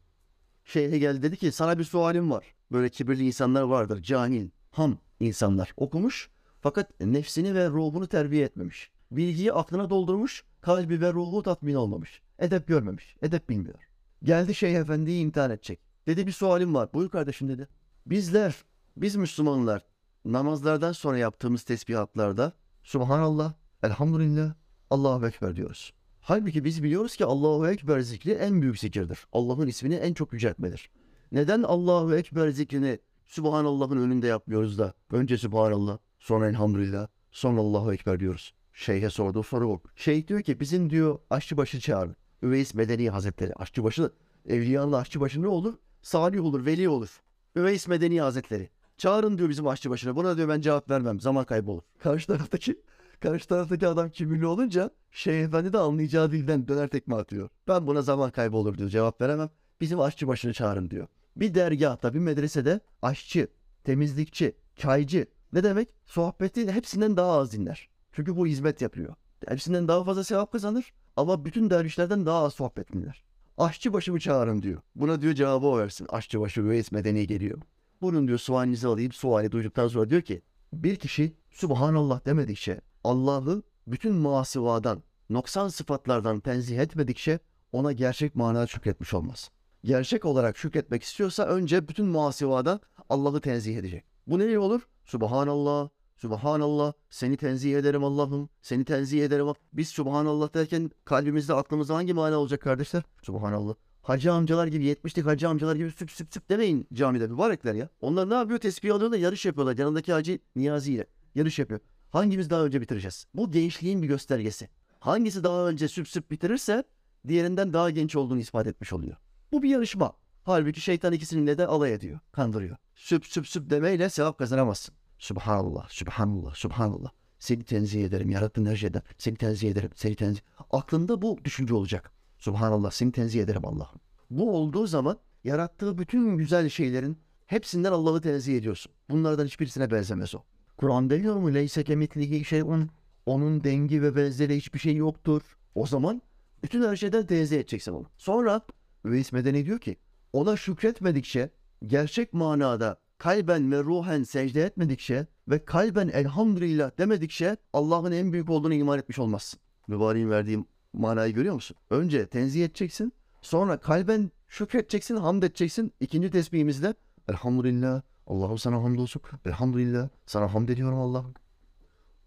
[0.66, 2.46] Şeyhe geldi dedi ki sana bir sualim var.
[2.72, 5.74] Böyle kibirli insanlar vardır, cahil, ham insanlar.
[5.78, 6.30] Okumuş
[6.62, 8.92] fakat nefsini ve ruhunu terbiye etmemiş.
[9.12, 12.22] Bilgiyi aklına doldurmuş, kalbi ve ruhu tatmin olmamış.
[12.40, 13.80] Edep görmemiş, edep bilmiyor.
[14.24, 15.80] Geldi Şeyh Efendi'yi imtihan edecek.
[16.08, 16.90] Dedi bir sualim var.
[16.94, 17.68] Buyur kardeşim dedi.
[18.06, 18.56] Bizler,
[18.98, 19.86] biz Müslümanlar
[20.26, 24.54] namazlardan sonra yaptığımız tesbihatlarda Subhanallah, Elhamdülillah,
[24.90, 25.94] Allahu Ekber diyoruz.
[26.20, 29.28] Halbuki biz biliyoruz ki Allahu Ekber zikri en büyük zikirdir.
[29.32, 30.90] Allah'ın ismini en çok yüceltmedir.
[31.32, 38.20] Neden Allahu Ekber zikrini Subhanallah'ın önünde yapmıyoruz da önce Subhanallah, sonra Elhamdülillah, sonra Allahu Ekber
[38.20, 38.54] diyoruz.
[38.74, 39.82] Şeyhe sorduğu soru bu.
[39.96, 42.16] Şeyh diyor ki bizim diyor aşçıbaşı çağırın.
[42.42, 43.54] Üveys Medeni Hazretleri.
[43.54, 44.12] Aşçıbaşı,
[44.46, 45.74] Evliyaullah aşçıbaşı ne olur?
[46.04, 47.22] Salih olur, veli olur.
[47.56, 48.70] Üveys Medeni Hazretleri.
[48.98, 50.16] Çağırın diyor bizim aşçıbaşına.
[50.16, 51.20] Buna diyor ben cevap vermem.
[51.20, 51.84] Zaman kaybı olur.
[52.00, 52.82] Karşı taraftaki
[53.20, 57.50] karşı taraftaki adam kibirli olunca Şeyh Efendi de anlayacağı dilden döner tekme atıyor.
[57.68, 58.90] Ben buna zaman kaybı olur diyor.
[58.90, 59.50] Cevap veremem.
[59.82, 61.08] Bizim aşçıbaşını çağırın diyor.
[61.36, 63.48] Bir dergahta, bir medresede aşçı,
[63.84, 65.90] temizlikçi, çaycı ne demek?
[66.06, 67.90] Sohbeti hepsinden daha az dinler.
[68.12, 69.16] Çünkü bu hizmet yapıyor.
[69.48, 73.24] Hepsinden daha fazla sevap kazanır ama bütün dervişlerden daha az sohbet dinler.
[73.58, 74.82] Aşçı başımı çağırın diyor.
[74.96, 76.08] Buna diyor cevabı o versin.
[76.10, 77.62] Aşçı başı üveys medeni geliyor.
[78.02, 79.12] Bunun diyor sualinizi alayım.
[79.12, 80.42] Suali duyduktan sonra diyor ki
[80.74, 87.40] bir kişi Subhanallah demedikçe Allah'ı bütün muhasivadan, noksan sıfatlardan tenzih etmedikçe
[87.72, 89.52] ona gerçek manada şükretmiş olmaz.
[89.84, 92.80] Gerçek olarak şükretmek istiyorsa önce bütün muhasivadan
[93.10, 94.04] Allah'ı tenzih edecek.
[94.28, 94.88] Bu ne olur?
[95.06, 95.90] Subhanallah,
[96.24, 99.48] Subhanallah, seni tenzih ederim Allah'ım, seni tenzih ederim.
[99.74, 103.04] Biz Subhanallah derken kalbimizde aklımızda hangi mana olacak kardeşler?
[103.22, 103.76] Subhanallah.
[104.02, 107.90] Hacı amcalar gibi 70'lik hacı amcalar gibi süp süp süp demeyin camide mübarekler ya.
[108.02, 108.60] Onlar ne yapıyor?
[108.60, 109.78] Tesbih alıyorlar yarış yapıyorlar.
[109.78, 111.80] Yanındaki hacı Niyazi ile yarış yapıyor.
[112.10, 113.26] Hangimiz daha önce bitireceğiz?
[113.34, 114.70] Bu gençliğin bir göstergesi.
[115.00, 116.84] Hangisi daha önce süp süp bitirirse
[117.28, 119.16] diğerinden daha genç olduğunu ispat etmiş oluyor.
[119.52, 120.14] Bu bir yarışma.
[120.44, 122.78] Halbuki şeytan ikisinin de alay ediyor, kandırıyor.
[122.96, 124.96] Süp süp süp demeyle sevap kazanamazsın.
[125.24, 127.12] Subhanallah, Subhanallah, Subhanallah.
[127.40, 129.02] Seni tenzih ederim, yarattığın her şeyden.
[129.18, 130.42] Seni tenzih ederim, seni tenzih.
[130.72, 132.12] Aklında bu düşünce olacak.
[132.38, 134.00] Subhanallah, seni tenzih ederim Allah'ım.
[134.30, 138.92] Bu olduğu zaman yarattığı bütün güzel şeylerin hepsinden Allah'ı tenzih ediyorsun.
[139.10, 140.40] Bunlardan hiçbirisine benzemez o.
[140.78, 141.54] Kur'an demiyor mu?
[141.54, 142.90] Leyse kemitlihi şeyun.
[143.26, 145.42] Onun dengi ve benzeri hiçbir şey yoktur.
[145.76, 146.22] O zaman
[146.64, 148.06] bütün her şeyden tenzih edeceksin onu.
[148.18, 148.62] Sonra
[149.06, 149.98] Üveys Medeni diyor ki
[150.34, 151.50] ona şükretmedikçe
[151.88, 158.74] gerçek manada kalben ve ruhen secde etmedikçe ve kalben elhamdülillah demedikçe Allah'ın en büyük olduğunu
[158.74, 159.60] iman etmiş olmazsın.
[159.88, 161.78] Mübareğin verdiğim manayı görüyor musun?
[161.90, 163.14] Önce tenzih edeceksin.
[163.42, 165.94] Sonra kalben şükredeceksin, hamd edeceksin.
[166.00, 166.94] İkinci tesbihimizde
[167.30, 169.22] Elhamdülillah, Allah'ım sana hamdolsun.
[169.46, 171.34] Elhamdülillah, sana hamd ediyorum Allah'ım.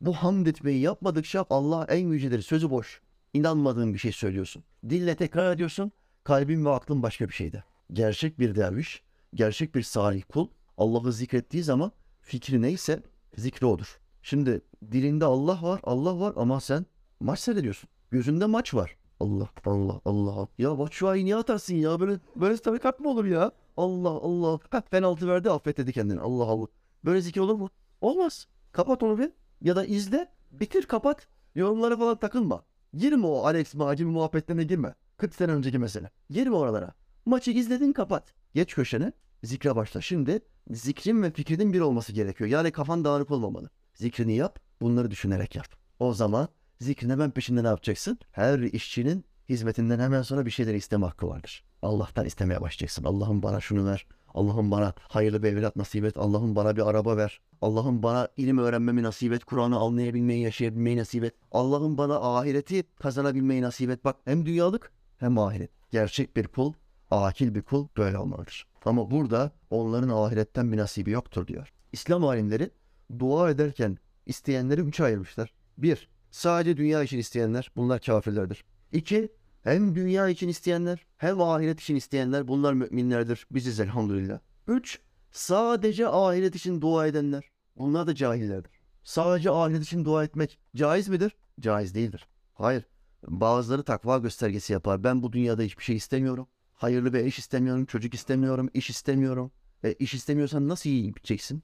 [0.01, 2.43] Bu hamd etmeyi yapmadıkça Allah en yücedir.
[2.43, 3.01] Sözü boş.
[3.35, 4.65] İnanmadığın bir şey söylüyorsun.
[4.89, 5.93] Dille tekrar ediyorsun.
[6.25, 7.65] Kalbin ve aklın başka bir şeyde.
[7.93, 9.03] Gerçek bir derviş,
[9.35, 13.03] gerçek bir salih kul Allah'ı zikrettiği zaman fikri neyse
[13.37, 14.01] zikri odur.
[14.23, 14.61] Şimdi
[14.93, 16.87] dilinde Allah var, Allah var ama sen
[17.21, 17.91] maç seyrediyorsun.
[18.11, 18.97] Gözünde maç var.
[19.21, 20.49] Allah Allah Allah.
[20.59, 22.01] Ya Batshuayi niye atarsın ya?
[22.01, 23.53] Böyle böyle tarikat mı olur ya?
[23.77, 24.59] Allah Allah.
[24.71, 26.21] Heh, penaltı verdi affet dedi kendini.
[26.21, 26.67] Allah Allah.
[27.05, 27.71] Böyle zikir olur mu?
[28.01, 28.47] Olmaz.
[28.73, 29.31] Kapat onu bir.
[29.61, 30.33] Ya da izle.
[30.51, 31.29] Bitir kapat.
[31.55, 32.65] Yorumlara falan takılma.
[32.95, 34.95] Girme o Alex Macim muhabbetlerine girme.
[35.17, 36.11] 40 sene önceki mesele.
[36.31, 36.95] Girme oralara.
[37.27, 38.35] Maçı izledin kapat.
[38.55, 39.13] Geç köşene.
[39.45, 40.01] Zikre başla.
[40.01, 42.51] Şimdi zikrin ve fikrinin bir olması gerekiyor.
[42.51, 43.71] Yani kafan dağınık olmamalı.
[43.95, 44.59] Zikrini yap.
[44.81, 45.67] Bunları düşünerek yap.
[45.99, 46.49] O zaman
[46.81, 48.19] zikrin hemen peşinde ne yapacaksın?
[48.33, 51.65] Her işçinin hizmetinden hemen sonra bir şeyler isteme hakkı vardır.
[51.83, 53.05] Allah'tan istemeye başlayacaksın.
[53.05, 54.07] Allah'ım bana şunu ver.
[54.35, 56.17] Allah'ım bana hayırlı bir evlat nasip et.
[56.17, 57.41] Allah'ım bana bir araba ver.
[57.63, 59.45] Allah'ım bana ilim öğrenmemi nasip et.
[59.45, 61.35] Kur'an'ı anlayabilmeyi, yaşayabilmeyi nasip et.
[61.53, 64.05] Allah'ım bana ahireti kazanabilmeyi nasip et.
[64.05, 65.71] Bak hem dünyalık hem ahiret.
[65.91, 66.73] Gerçek bir kul,
[67.11, 68.67] akil bir kul böyle olmalıdır.
[68.85, 71.73] Ama burada onların ahiretten bir nasibi yoktur diyor.
[71.93, 72.71] İslam alimleri
[73.19, 75.55] dua ederken isteyenleri üçe ayırmışlar.
[75.79, 78.65] Bir, sadece dünya için isteyenler bunlar kafirlerdir.
[78.93, 83.47] İki, hem dünya için isteyenler hem ahiret için isteyenler bunlar müminlerdir.
[83.51, 84.39] Biziz elhamdülillah.
[84.69, 85.01] Üç,
[85.33, 87.51] sadece ahiret için dua edenler.
[87.77, 88.71] Bunlar da cahillerdir.
[89.05, 91.37] Sadece ahiret için dua etmek caiz midir?
[91.61, 92.29] Caiz değildir.
[92.55, 92.85] Hayır.
[93.27, 95.05] Bazıları takva göstergesi yapar.
[95.05, 96.49] Ben bu dünyada hiçbir şey istemiyorum.
[96.77, 99.53] Hayırlı bir eş istemiyorum, çocuk istemiyorum, iş istemiyorum.
[99.85, 101.63] E, iş istemiyorsan nasıl iyi gideceksin?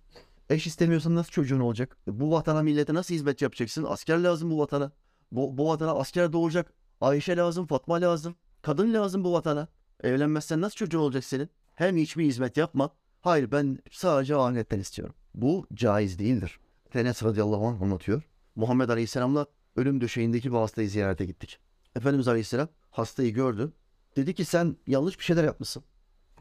[0.51, 1.97] Eş istemiyorsan nasıl çocuğun olacak?
[2.09, 3.85] E, bu vatana millete nasıl hizmet yapacaksın?
[3.89, 4.93] Asker lazım bu vatana.
[5.33, 6.73] Bu, bu vatana asker doğacak.
[7.01, 8.35] Ayşe lazım, Fatma lazım.
[8.63, 9.69] Kadın lazım bu vatana.
[10.03, 11.51] Evlenmezsen nasıl çocuğun olacak senin?
[11.75, 12.91] Hem hiçbir hizmet yapma.
[13.21, 15.15] Hayır ben sadece ahiretten istiyorum.
[15.35, 16.59] Bu caiz değildir.
[16.95, 18.23] Enes radıyallahu anh anlatıyor.
[18.57, 19.47] Muhammed Aleyhisselam'la
[19.77, 21.59] ölüm döşeğindeki bir hastayı ziyarete gittik.
[21.97, 23.73] Efendimiz Aleyhisselam hastayı gördü.
[24.17, 25.85] Dedi ki sen yanlış bir şeyler yapmışsın.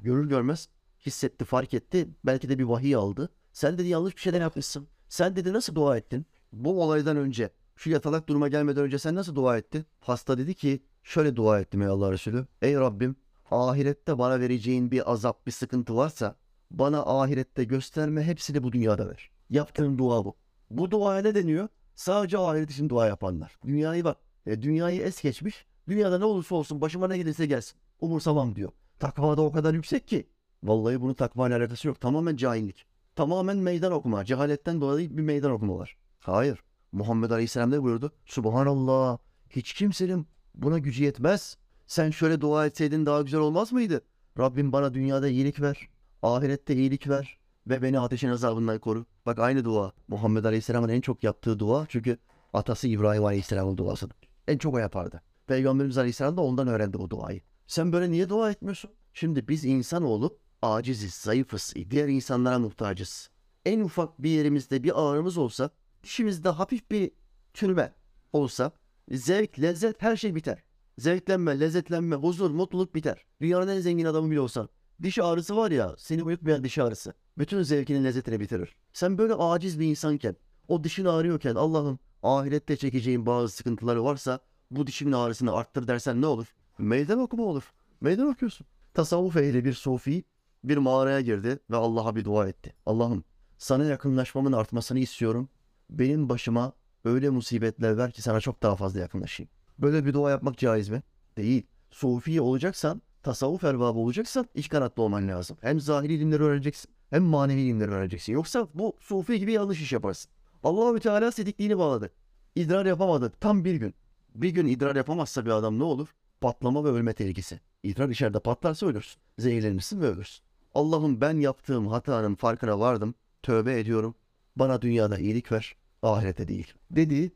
[0.01, 0.69] Görür görmez
[1.05, 2.10] hissetti, fark etti.
[2.25, 3.29] Belki de bir vahiy aldı.
[3.53, 4.88] Sen dedi yanlış bir şeyler yapmışsın.
[5.10, 6.25] Sen dedi nasıl dua ettin?
[6.53, 9.86] Bu olaydan önce, şu yatalak duruma gelmeden önce sen nasıl dua ettin?
[9.99, 12.47] Hasta dedi ki şöyle dua ettim ey Allah Resulü.
[12.62, 13.15] Ey Rabbim
[13.51, 16.36] ahirette bana vereceğin bir azap, bir sıkıntı varsa
[16.71, 19.31] bana ahirette gösterme hepsini bu dünyada ver.
[19.49, 20.36] Yaptığın dua bu.
[20.69, 21.67] Bu duaya ne deniyor?
[21.95, 23.60] Sadece ahiret için dua yapanlar.
[23.65, 24.17] Dünyayı bak.
[24.45, 25.65] E, dünyayı es geçmiş.
[25.87, 27.77] Dünyada ne olursa olsun başıma ne gelirse gelsin.
[27.99, 28.71] Umursamam diyor.
[28.99, 30.27] Takva da o kadar yüksek ki.
[30.63, 32.01] Vallahi bunun takva ile alakası yok.
[32.01, 32.85] Tamamen cahillik.
[33.15, 34.25] Tamamen meydan okuma.
[34.25, 35.97] Cehaletten dolayı bir meydan okuma var.
[36.19, 36.63] Hayır.
[36.91, 38.11] Muhammed Aleyhisselam ne buyurdu?
[38.25, 39.17] Subhanallah.
[39.49, 41.57] Hiç kimsenin buna gücü yetmez.
[41.87, 44.01] Sen şöyle dua etseydin daha güzel olmaz mıydı?
[44.39, 45.87] Rabbim bana dünyada iyilik ver.
[46.23, 47.37] Ahirette iyilik ver.
[47.67, 49.05] Ve beni ateşin azabından koru.
[49.25, 49.91] Bak aynı dua.
[50.07, 51.85] Muhammed Aleyhisselam'ın en çok yaptığı dua.
[51.89, 52.17] Çünkü
[52.53, 54.17] atası İbrahim Aleyhisselam'ın duasıdır.
[54.47, 55.21] En çok o yapardı.
[55.51, 57.41] Peygamberimiz Aleyhisselam da ondan öğrendi o duayı.
[57.67, 58.91] Sen böyle niye dua etmiyorsun?
[59.13, 63.29] Şimdi biz insanoğlu aciziz, zayıfız, diğer insanlara muhtacız.
[63.65, 65.69] En ufak bir yerimizde bir ağrımız olsa,
[66.03, 67.11] dişimizde hafif bir
[67.53, 67.93] çürüme
[68.33, 68.71] olsa,
[69.11, 70.63] zevk, lezzet her şey biter.
[70.97, 73.25] Zevklenme, lezzetlenme, huzur, mutluluk biter.
[73.41, 74.69] Dünyanın en zengin adamı bile olsan.
[75.03, 77.13] Diş ağrısı var ya, seni uyutmayan diş ağrısı.
[77.37, 78.75] Bütün zevkinin lezzetini bitirir.
[78.93, 80.35] Sen böyle aciz bir insanken,
[80.67, 84.39] o dişin ağrıyorken Allah'ım ahirette çekeceğin bazı sıkıntıları varsa
[84.71, 86.45] bu dişimin ağrısını arttır dersen ne olur?
[86.77, 87.63] Meydan okuma olur.
[88.01, 88.67] Meydan okuyorsun.
[88.93, 90.23] Tasavvuf ehli bir sufi
[90.63, 92.75] bir mağaraya girdi ve Allah'a bir dua etti.
[92.86, 93.23] Allah'ım
[93.57, 95.49] sana yakınlaşmamın artmasını istiyorum.
[95.89, 96.73] Benim başıma
[97.05, 99.49] öyle musibetler ver ki sana çok daha fazla yakınlaşayım.
[99.79, 101.03] Böyle bir dua yapmak caiz mi?
[101.38, 101.67] Değil.
[101.91, 105.57] Sufi olacaksan, tasavvuf erbabı olacaksan iç kanatlı olman lazım.
[105.62, 108.34] Hem zahiri ilimleri öğreneceksin hem manevi ilimleri öğreneceksin.
[108.34, 110.31] Yoksa bu sufi gibi yanlış iş yaparsın.
[110.63, 112.12] Allahü Teala sedikliğini bağladı.
[112.55, 113.93] İdrar yapamadı tam bir gün.
[114.35, 116.07] Bir gün idrar yapamazsa bir adam ne olur?
[116.41, 117.59] Patlama ve ölme tehlikesi.
[117.83, 119.21] İdrar içeride patlarsa ölürsün.
[119.37, 120.43] Zehirlenirsin ve ölürsün.
[120.73, 123.15] Allah'ım ben yaptığım hatanın farkına vardım.
[123.43, 124.15] Tövbe ediyorum.
[124.55, 125.75] Bana dünyada iyilik ver.
[126.01, 126.73] Ahirete değil.
[126.91, 127.31] Dedi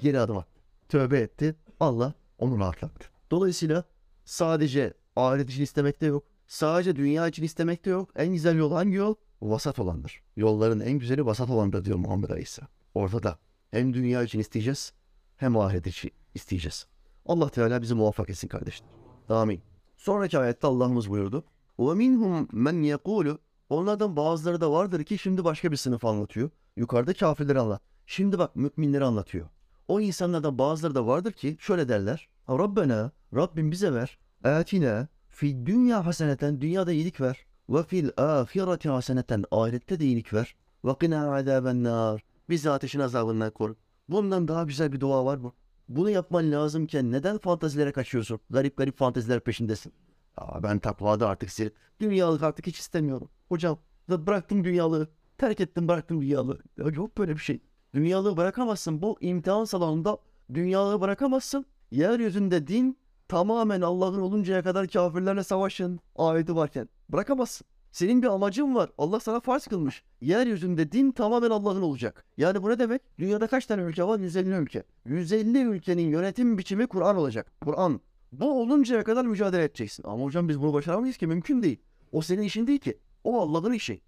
[0.00, 0.60] geri adım attı.
[0.88, 1.54] Tövbe etti.
[1.80, 3.06] Allah onu rahatlattı.
[3.30, 3.84] Dolayısıyla
[4.24, 6.24] sadece ahiret için istemekte yok.
[6.46, 8.10] Sadece dünya için istemekte yok.
[8.16, 9.14] En güzel yol hangi yol?
[9.42, 10.22] Vasat olandır.
[10.36, 12.68] Yolların en güzeli vasat olandır diyor Muhammed Aleyhisselam.
[12.94, 13.38] Ortada.
[13.70, 14.92] Hem dünya için isteyeceğiz
[15.37, 16.87] hem ahiret için isteyeceğiz.
[17.25, 18.89] Allah Teala bizi muvaffak etsin kardeşler.
[19.29, 19.61] Amin.
[19.97, 21.43] Sonraki ayette Allah'ımız buyurdu.
[21.79, 23.37] وَمِنْهُمْ مَنْ يَقُولُ
[23.69, 26.49] Onlardan bazıları da vardır ki şimdi başka bir sınıf anlatıyor.
[26.75, 27.81] Yukarıda kafirleri anlat.
[28.05, 29.47] Şimdi bak müminleri anlatıyor.
[29.87, 32.29] O insanlardan bazıları da vardır ki şöyle derler.
[32.49, 34.19] Rabbena, Rabbim bize ver.
[34.43, 37.45] Atina, fi dünya haseneten, dünyada iyilik ver.
[37.69, 40.55] Ve fil ahireti haseneten, ahirette de iyilik ver.
[40.85, 42.23] Ve qina azaben nar.
[42.49, 43.75] Bizi ateşin azabından koru.
[44.08, 45.52] Bundan daha güzel bir dua var mı?
[45.88, 48.40] Bunu yapman lazımken neden fantazilere kaçıyorsun?
[48.50, 49.92] Garip garip fanteziler peşindesin.
[50.36, 51.70] Aa, ben takvada artık sil.
[52.00, 53.28] Dünyalık artık hiç istemiyorum.
[53.48, 53.78] Hocam
[54.10, 55.08] da bıraktım dünyalığı.
[55.38, 56.58] Terk ettim bıraktım dünyalığı.
[56.78, 57.60] Ya yok böyle bir şey.
[57.94, 59.02] Dünyalığı bırakamazsın.
[59.02, 60.18] Bu imtihan salonunda
[60.54, 61.66] dünyalığı bırakamazsın.
[61.90, 66.88] Yeryüzünde din tamamen Allah'ın oluncaya kadar kafirlerle savaşın ayeti varken.
[67.08, 67.66] Bırakamazsın.
[67.94, 68.90] Senin bir amacın var.
[68.98, 70.02] Allah sana farz kılmış.
[70.20, 72.24] Yeryüzünde din tamamen Allah'ın olacak.
[72.36, 73.02] Yani bu ne demek?
[73.18, 74.18] Dünyada kaç tane ülke var?
[74.18, 74.82] 150 ülke.
[75.04, 77.52] 150 ülkenin yönetim biçimi Kur'an olacak.
[77.60, 78.00] Kur'an.
[78.32, 80.04] Bu oluncaya kadar mücadele edeceksin.
[80.06, 81.26] Ama hocam biz bunu başaramayız ki.
[81.26, 81.80] Mümkün değil.
[82.12, 82.98] O senin işin değil ki.
[83.24, 84.00] O Allah'ın işi.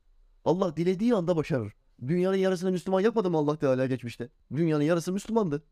[0.44, 1.72] Allah dilediği anda başarır.
[2.06, 4.28] Dünyanın yarısını Müslüman yapmadı mı Allah Teala geçmişte?
[4.56, 5.62] Dünyanın yarısı Müslümandı.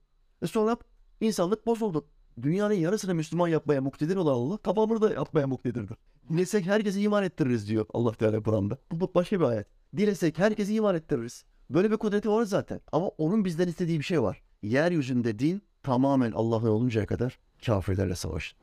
[0.43, 0.77] E sonra
[1.21, 2.07] insanlık bozuldu.
[2.43, 5.97] Dünyanın yarısını Müslüman yapmaya muktedir olan Allah tamamını da yapmaya muktedirdir.
[6.29, 8.79] Dilesek herkesi iman ettiririz diyor Allah Teala Kur'an'da.
[8.93, 9.67] Bu başka bir ayet.
[9.97, 11.45] Dilesek herkesi iman ettiririz.
[11.71, 12.81] Böyle bir kudreti var zaten.
[12.93, 14.43] Ama onun bizden istediği bir şey var.
[14.63, 18.55] Yeryüzünde din tamamen Allah'ın oluncaya kadar kafirlerle savaş.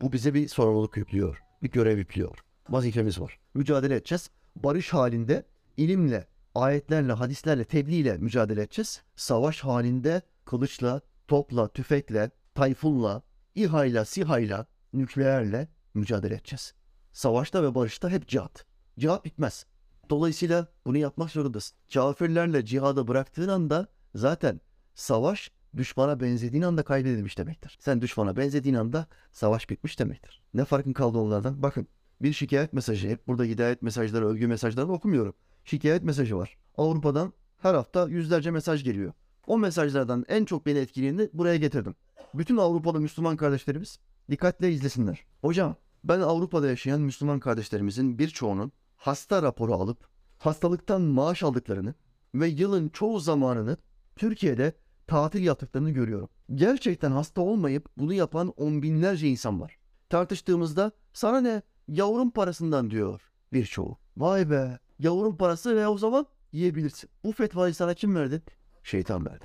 [0.00, 1.42] Bu bize bir sorumluluk yüklüyor.
[1.62, 2.38] Bir görev yüklüyor.
[2.68, 3.38] Vazifemiz var.
[3.54, 4.30] Mücadele edeceğiz.
[4.56, 9.02] Barış halinde ilimle, ayetlerle, hadislerle, tebliğle mücadele edeceğiz.
[9.16, 13.22] Savaş halinde kılıçla, topla, tüfekle, tayfunla,
[13.54, 16.74] İHA'yla, SİHA'yla, nükleerle mücadele edeceğiz.
[17.12, 18.66] Savaşta ve barışta hep cihat.
[18.98, 19.66] Cihat bitmez.
[20.10, 21.76] Dolayısıyla bunu yapmak zorundasın.
[21.94, 24.60] Kafirlerle cihadı bıraktığın anda zaten
[24.94, 27.78] savaş düşmana benzediğin anda kaybedilmiş demektir.
[27.80, 30.42] Sen düşmana benzediğin anda savaş bitmiş demektir.
[30.54, 31.62] Ne farkın kaldı onlardan?
[31.62, 31.88] Bakın
[32.22, 35.34] bir şikayet mesajı, hep burada hidayet mesajları, övgü mesajlarını okumuyorum.
[35.64, 36.56] Şikayet mesajı var.
[36.76, 39.12] Avrupa'dan her hafta yüzlerce mesaj geliyor.
[39.46, 41.94] O mesajlardan en çok beni etkileyeni buraya getirdim.
[42.34, 43.98] Bütün Avrupalı Müslüman kardeşlerimiz
[44.30, 45.24] dikkatle izlesinler.
[45.40, 51.94] Hocam ben Avrupa'da yaşayan Müslüman kardeşlerimizin birçoğunun hasta raporu alıp hastalıktan maaş aldıklarını
[52.34, 53.76] ve yılın çoğu zamanını
[54.16, 54.72] Türkiye'de
[55.06, 56.28] tatil yaptıklarını görüyorum.
[56.54, 59.78] Gerçekten hasta olmayıp bunu yapan on binlerce insan var.
[60.10, 63.98] Tartıştığımızda sana ne yavrum parasından diyor birçoğu.
[64.16, 67.10] Vay be yavrum parası ve o zaman yiyebilirsin.
[67.24, 68.42] Bu fetvayı sana kim verdi?
[68.84, 69.44] Şeytan verdi.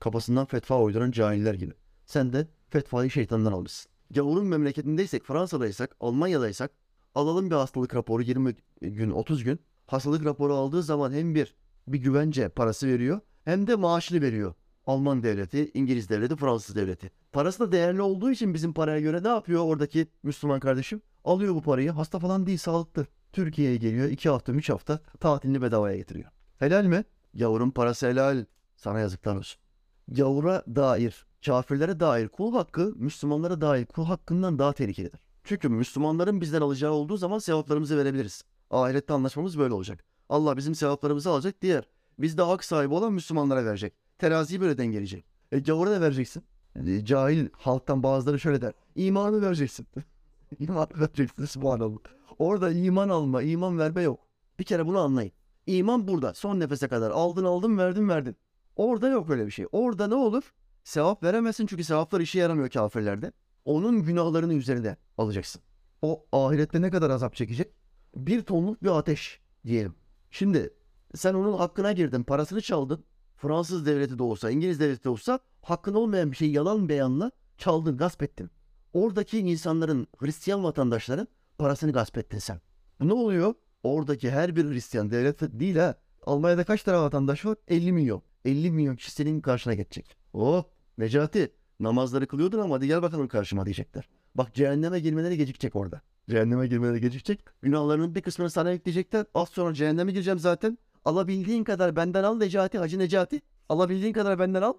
[0.00, 1.72] Kafasından fetva uyduran cahiller gibi.
[2.06, 3.92] Sen de fetvayı şeytandan almışsın.
[4.10, 6.70] Gavurun memleketindeysek, Fransa'daysak, Almanya'daysak
[7.14, 9.60] alalım bir hastalık raporu 20 gün, 30 gün.
[9.86, 11.54] Hastalık raporu aldığı zaman hem bir
[11.88, 14.54] bir güvence parası veriyor hem de maaşını veriyor.
[14.86, 17.10] Alman devleti, İngiliz devleti, Fransız devleti.
[17.32, 21.02] Parası da değerli olduğu için bizim paraya göre ne yapıyor oradaki Müslüman kardeşim?
[21.24, 21.90] Alıyor bu parayı.
[21.90, 23.06] Hasta falan değil, sağlıklı.
[23.32, 24.08] Türkiye'ye geliyor.
[24.08, 26.30] 2 hafta, 3 hafta tatilini bedavaya getiriyor.
[26.58, 27.04] Helal mi?
[27.34, 28.44] Gavurun parası helal.
[28.80, 29.60] Sana yazıklar olsun.
[30.08, 35.20] Gavura dair, kafirlere dair kul hakkı, Müslümanlara dair kul hakkından daha tehlikelidir.
[35.44, 38.42] Çünkü Müslümanların bizden alacağı olduğu zaman sevaplarımızı verebiliriz.
[38.70, 40.04] Ahirette anlaşmamız böyle olacak.
[40.28, 41.84] Allah bizim sevaplarımızı alacak, diğer
[42.18, 43.94] biz de hak sahibi olan Müslümanlara verecek.
[44.18, 45.24] Teraziyi böyle dengeleyecek.
[45.52, 46.44] E gavura da vereceksin.
[46.74, 48.72] Yani cahil halktan bazıları şöyle der.
[48.94, 49.86] İmanı vereceksin.
[50.58, 51.98] İman vereceksin subhanallah.
[52.38, 54.20] Orada iman alma, iman verme yok.
[54.58, 55.32] Bir kere bunu anlayın.
[55.66, 56.34] İman burada.
[56.34, 58.36] Son nefese kadar aldın aldın verdin verdin.
[58.76, 59.66] Orada yok öyle bir şey.
[59.72, 60.52] Orada ne olur?
[60.84, 63.32] Sevap veremezsin çünkü sevaplar işe yaramıyor kafirlerde.
[63.64, 65.62] Onun günahlarını üzerine alacaksın.
[66.02, 67.72] O ahirette ne kadar azap çekecek?
[68.16, 69.94] Bir tonluk bir ateş diyelim.
[70.30, 70.74] Şimdi
[71.14, 73.04] sen onun hakkına girdin, parasını çaldın.
[73.36, 77.96] Fransız devleti de olsa, İngiliz devleti de olsa hakkın olmayan bir şeyi yalan beyanla çaldın,
[77.96, 78.50] gasp ettin.
[78.92, 81.28] Oradaki insanların, Hristiyan vatandaşların
[81.58, 82.60] parasını gasp ettin sen.
[83.00, 83.54] Ne oluyor?
[83.82, 85.94] Oradaki her bir Hristiyan devlet değil ha.
[86.22, 87.56] Almanya'da kaç tane vatandaş var?
[87.68, 88.22] 50 milyon.
[88.44, 90.16] 50 milyon kişi senin karşına geçecek.
[90.32, 90.64] Oh
[90.98, 94.08] Necati namazları kılıyordun ama hadi gel bakalım karşıma diyecekler.
[94.34, 96.00] Bak cehenneme girmeleri gecikecek orada.
[96.30, 97.44] Cehenneme girmeleri gecikecek.
[97.62, 99.26] Günahlarının bir kısmını sana ekleyecekler.
[99.34, 100.78] Az sonra cehenneme gireceğim zaten.
[101.04, 103.40] Alabildiğin kadar benden al Necati, Hacı Necati.
[103.68, 104.74] Alabildiğin kadar benden al.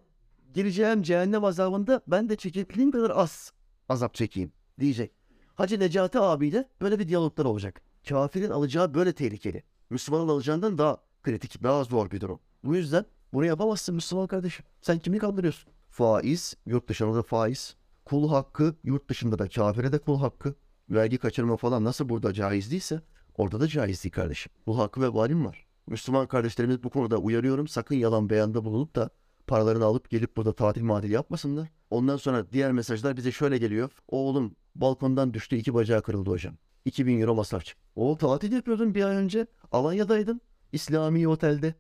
[0.53, 3.51] Gireceğim cehennem azabında ben de çekebildiğim kadar az
[3.89, 5.11] azap çekeyim diyecek.
[5.55, 7.81] Hacı Necati abiyle böyle bir diyaloglar olacak.
[8.09, 9.63] Kafirin alacağı böyle tehlikeli.
[9.89, 12.39] Müslümanın alacağından daha kritik, daha zor bir durum.
[12.63, 14.65] Bu yüzden bunu yapamazsın Müslüman kardeşim.
[14.81, 15.71] Sen kimi kandırıyorsun?
[15.89, 17.75] Faiz, yurt dışında da faiz.
[18.05, 20.55] Kul hakkı, yurt dışında da kafire de kul hakkı.
[20.89, 23.01] Vergi kaçırma falan nasıl burada caiz değilse
[23.37, 24.51] orada da caiz değil kardeşim.
[24.65, 25.65] Bu hakkı ve valim var.
[25.87, 27.67] Müslüman kardeşlerimiz bu konuda uyarıyorum.
[27.67, 29.09] Sakın yalan beyanda bulunup da
[29.47, 31.69] paralarını alıp gelip burada tatil madil yapmasınlar.
[31.89, 33.91] Ondan sonra diğer mesajlar bize şöyle geliyor.
[34.07, 36.55] Oğlum balkondan düştü iki bacağı kırıldı hocam.
[36.85, 37.83] 2000 euro masraf çıktı.
[37.95, 39.47] O tatil yapıyordun bir ay önce.
[39.71, 40.41] Alanya'daydın.
[40.71, 41.75] İslami otelde.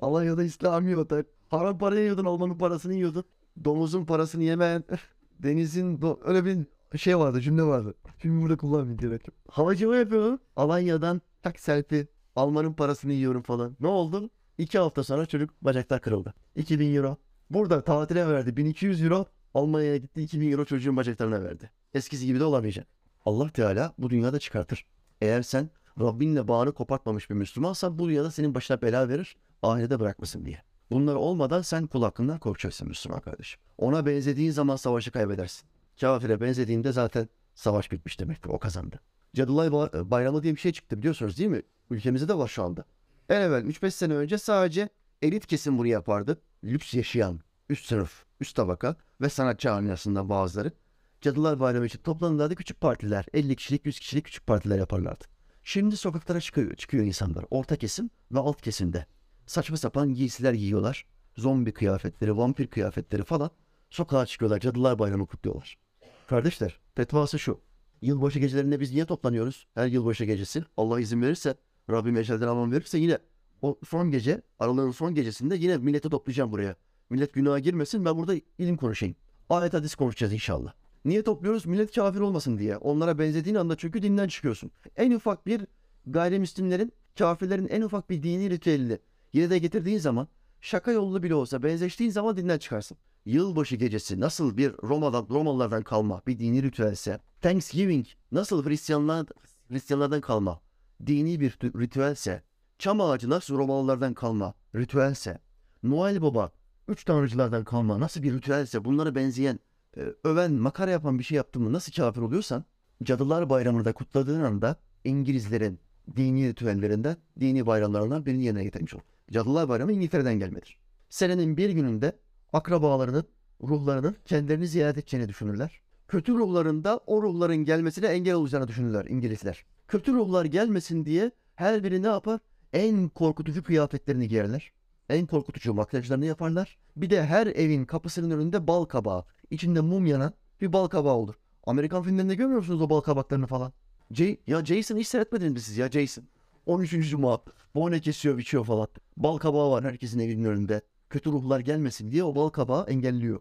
[0.00, 1.24] Alanya'da İslami otel.
[1.48, 3.24] Haram para yiyordun, Almanın parasını yiyordun.
[3.64, 4.84] Domuzun parasını yemeyen,
[5.42, 6.66] denizin öyle bir
[6.98, 7.94] şey vardı, cümle vardı.
[8.22, 9.28] Şimdi burada kullanmayayım direkt.
[9.48, 10.38] Havacılığı yapıyordun.
[10.56, 12.06] Alanya'dan tak selfie.
[12.36, 13.76] Almanın parasını yiyorum falan.
[13.80, 14.30] Ne oldu?
[14.58, 16.34] İki hafta sonra çocuk bacaklar kırıldı.
[16.56, 17.16] 2000 euro.
[17.50, 19.26] Burada tatile verdi 1200 euro.
[19.54, 21.70] Almanya'ya gitti 2000 euro çocuğun bacaklarına verdi.
[21.94, 22.86] Eskisi gibi de olamayacak.
[23.24, 24.86] Allah Teala bu dünyada çıkartır.
[25.20, 29.36] Eğer sen Rabbinle bağını kopartmamış bir Müslümansan bu dünyada senin başına bela verir.
[29.64, 30.62] Ahirete bırakmasın diye.
[30.90, 33.60] Bunlar olmadan sen kul hakkından korkacaksın Müslüman kardeşim.
[33.78, 35.68] Ona benzediğin zaman savaşı kaybedersin.
[36.00, 38.50] Kafire benzediğinde zaten savaş bitmiş demektir.
[38.50, 39.00] O kazandı.
[39.34, 41.62] Cadılar Ba- Bayramı diye bir şey çıktı biliyorsunuz değil mi?
[41.90, 42.84] Ülkemizde de var şu anda.
[43.28, 44.88] En evvel 3-5 sene önce sadece
[45.22, 46.40] elit kesim bunu yapardı.
[46.64, 50.72] Lüks yaşayan, üst sınıf, üst tabaka ve sanat camiasından bazıları.
[51.20, 53.26] Cadılar Bayramı için toplanırlardı küçük partiler.
[53.34, 55.24] 50 kişilik, 100 kişilik küçük partiler yaparlardı.
[55.62, 57.44] Şimdi sokaklara çıkıyor, çıkıyor insanlar.
[57.50, 59.06] Orta kesim ve alt kesimde.
[59.46, 61.06] Saçma sapan giysiler giyiyorlar.
[61.36, 63.50] Zombi kıyafetleri, vampir kıyafetleri falan.
[63.90, 65.78] Sokağa çıkıyorlar, Cadılar Bayramı kutluyorlar.
[66.26, 67.60] Kardeşler, fetvası şu.
[68.02, 69.66] Yılbaşı gecelerinde biz niye toplanıyoruz?
[69.74, 70.64] Her yılbaşı gecesi.
[70.76, 71.54] Allah izin verirse,
[71.90, 73.18] Rabbim ecelden aman verirse yine
[73.62, 76.76] o son gece, aralığın son gecesinde yine milleti toplayacağım buraya.
[77.10, 79.16] Millet günaha girmesin, ben burada ilim konuşayım.
[79.50, 80.72] Ayet hadis konuşacağız inşallah.
[81.04, 81.66] Niye topluyoruz?
[81.66, 82.76] Millet kafir olmasın diye.
[82.76, 84.70] Onlara benzediğin anda çünkü dinden çıkıyorsun.
[84.96, 85.66] En ufak bir
[86.06, 88.98] gayrimüslimlerin, kafirlerin en ufak bir dini ritüelini
[89.34, 90.28] yerine getirdiğin zaman
[90.60, 92.96] şaka yollu bile olsa benzeştiğin zaman dinden çıkarsın.
[93.24, 99.26] Yılbaşı gecesi nasıl bir Roma'dan, Romalılardan kalma bir dini ritüelse, Thanksgiving nasıl Hristiyanlar,
[99.68, 100.60] Hristiyanlardan kalma
[101.06, 102.42] dini bir tü- ritüelse,
[102.78, 105.38] çam ağacı nasıl Romalılardan kalma ritüelse,
[105.82, 106.52] Noel Baba
[106.88, 109.60] üç tanrıcılardan kalma nasıl bir ritüelse bunlara benzeyen,
[109.96, 112.64] e, öven, makara yapan bir şey yaptın mı nasıl kafir oluyorsan,
[113.02, 115.78] Cadılar Bayramı'nı da kutladığın anda İngilizlerin
[116.16, 119.00] dini ritüellerinden, dini bayramlarından birini yerine getirmiş ol.
[119.32, 120.78] Cadılar Bayramı İngiltere'den gelmedir.
[121.08, 122.18] Senenin bir gününde
[122.52, 123.24] akrabalarının,
[123.62, 125.80] ruhlarının kendilerini ziyaret edeceğini düşünürler.
[126.08, 129.64] Kötü ruhlarında o ruhların gelmesine engel olacağını düşünürler İngilizler.
[129.88, 132.40] Kötü ruhlar gelmesin diye her biri ne yapar?
[132.72, 134.72] En korkutucu kıyafetlerini giyerler.
[135.08, 136.78] En korkutucu makyajlarını yaparlar.
[136.96, 141.34] Bir de her evin kapısının önünde bal kabağı, içinde mum yanan bir bal kabağı olur.
[141.64, 143.72] Amerikan filmlerinde görmüyor musunuz o bal kabaklarını falan?
[144.10, 146.24] Jay, ya Jason hiç seyretmediniz mi siz ya Jason?
[146.66, 147.10] 13.
[147.10, 147.40] Cuma.
[147.74, 148.88] Bone kesiyor biçiyor falan.
[149.16, 150.82] Bal kabağı var herkesin evinin önünde.
[151.10, 153.40] Kötü ruhlar gelmesin diye o bal kabağı engelliyor.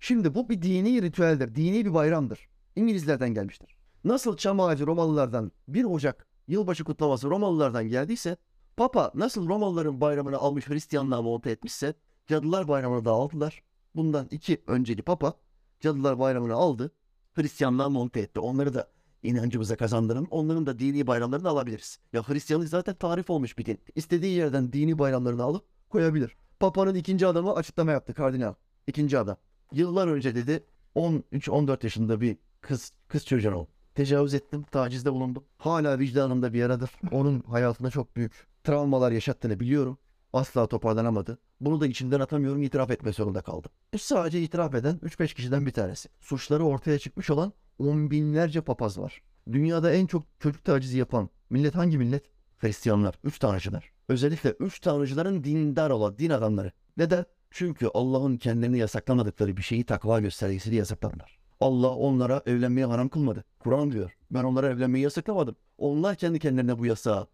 [0.00, 1.54] Şimdi bu bir dini ritüeldir.
[1.54, 2.48] Dini bir bayramdır.
[2.76, 3.76] İngilizlerden gelmiştir.
[4.04, 8.36] Nasıl çam ağacı Romalılardan 1 Ocak yılbaşı kutlaması Romalılardan geldiyse
[8.76, 11.94] Papa nasıl Romalıların bayramını almış Hristiyanlığa monte etmişse
[12.26, 13.62] Cadılar Bayramı'nı da aldılar.
[13.94, 15.34] Bundan iki önceki Papa
[15.80, 16.92] Cadılar Bayramı'nı aldı.
[17.34, 18.40] Hristiyanlığa monte etti.
[18.40, 18.93] Onları da
[19.24, 20.26] inancımıza kazandırın.
[20.30, 21.98] Onların da dini bayramlarını alabiliriz.
[22.12, 23.78] Ya Hristiyanlık zaten tarif olmuş bir din.
[23.94, 26.36] İstediği yerden dini bayramlarını alıp koyabilir.
[26.60, 28.54] Papa'nın ikinci adamı açıklama yaptı kardinal.
[28.86, 29.36] İkinci adam.
[29.72, 30.64] Yıllar önce dedi
[30.96, 33.66] 13-14 yaşında bir kız kız çocuğuna ol.
[33.94, 35.44] Tecavüz ettim, tacizde bulundum.
[35.58, 36.90] Hala vicdanımda bir yaradır.
[37.12, 39.98] Onun hayatında çok büyük travmalar yaşattığını biliyorum.
[40.32, 41.38] Asla toparlanamadı.
[41.60, 43.70] Bunu da içinden atamıyorum, itiraf etme zorunda kaldım.
[43.92, 46.08] E sadece itiraf eden 3-5 kişiden bir tanesi.
[46.20, 49.22] Suçları ortaya çıkmış olan on binlerce papaz var.
[49.52, 52.24] Dünyada en çok çocuk tacizi yapan millet hangi millet?
[52.58, 53.90] Hristiyanlar, üç tanrıcılar.
[54.08, 56.72] Özellikle üç tanrıcıların dindar olan din adamları.
[56.96, 57.24] Neden?
[57.50, 61.38] Çünkü Allah'ın kendilerini yasaklamadıkları bir şeyi takva göstergesiyle yasakladılar.
[61.60, 63.44] Allah onlara evlenmeyi haram kılmadı.
[63.58, 64.16] Kur'an diyor.
[64.30, 65.56] Ben onlara evlenmeyi yasaklamadım.
[65.78, 67.26] Onlar kendi kendilerine bu yasağı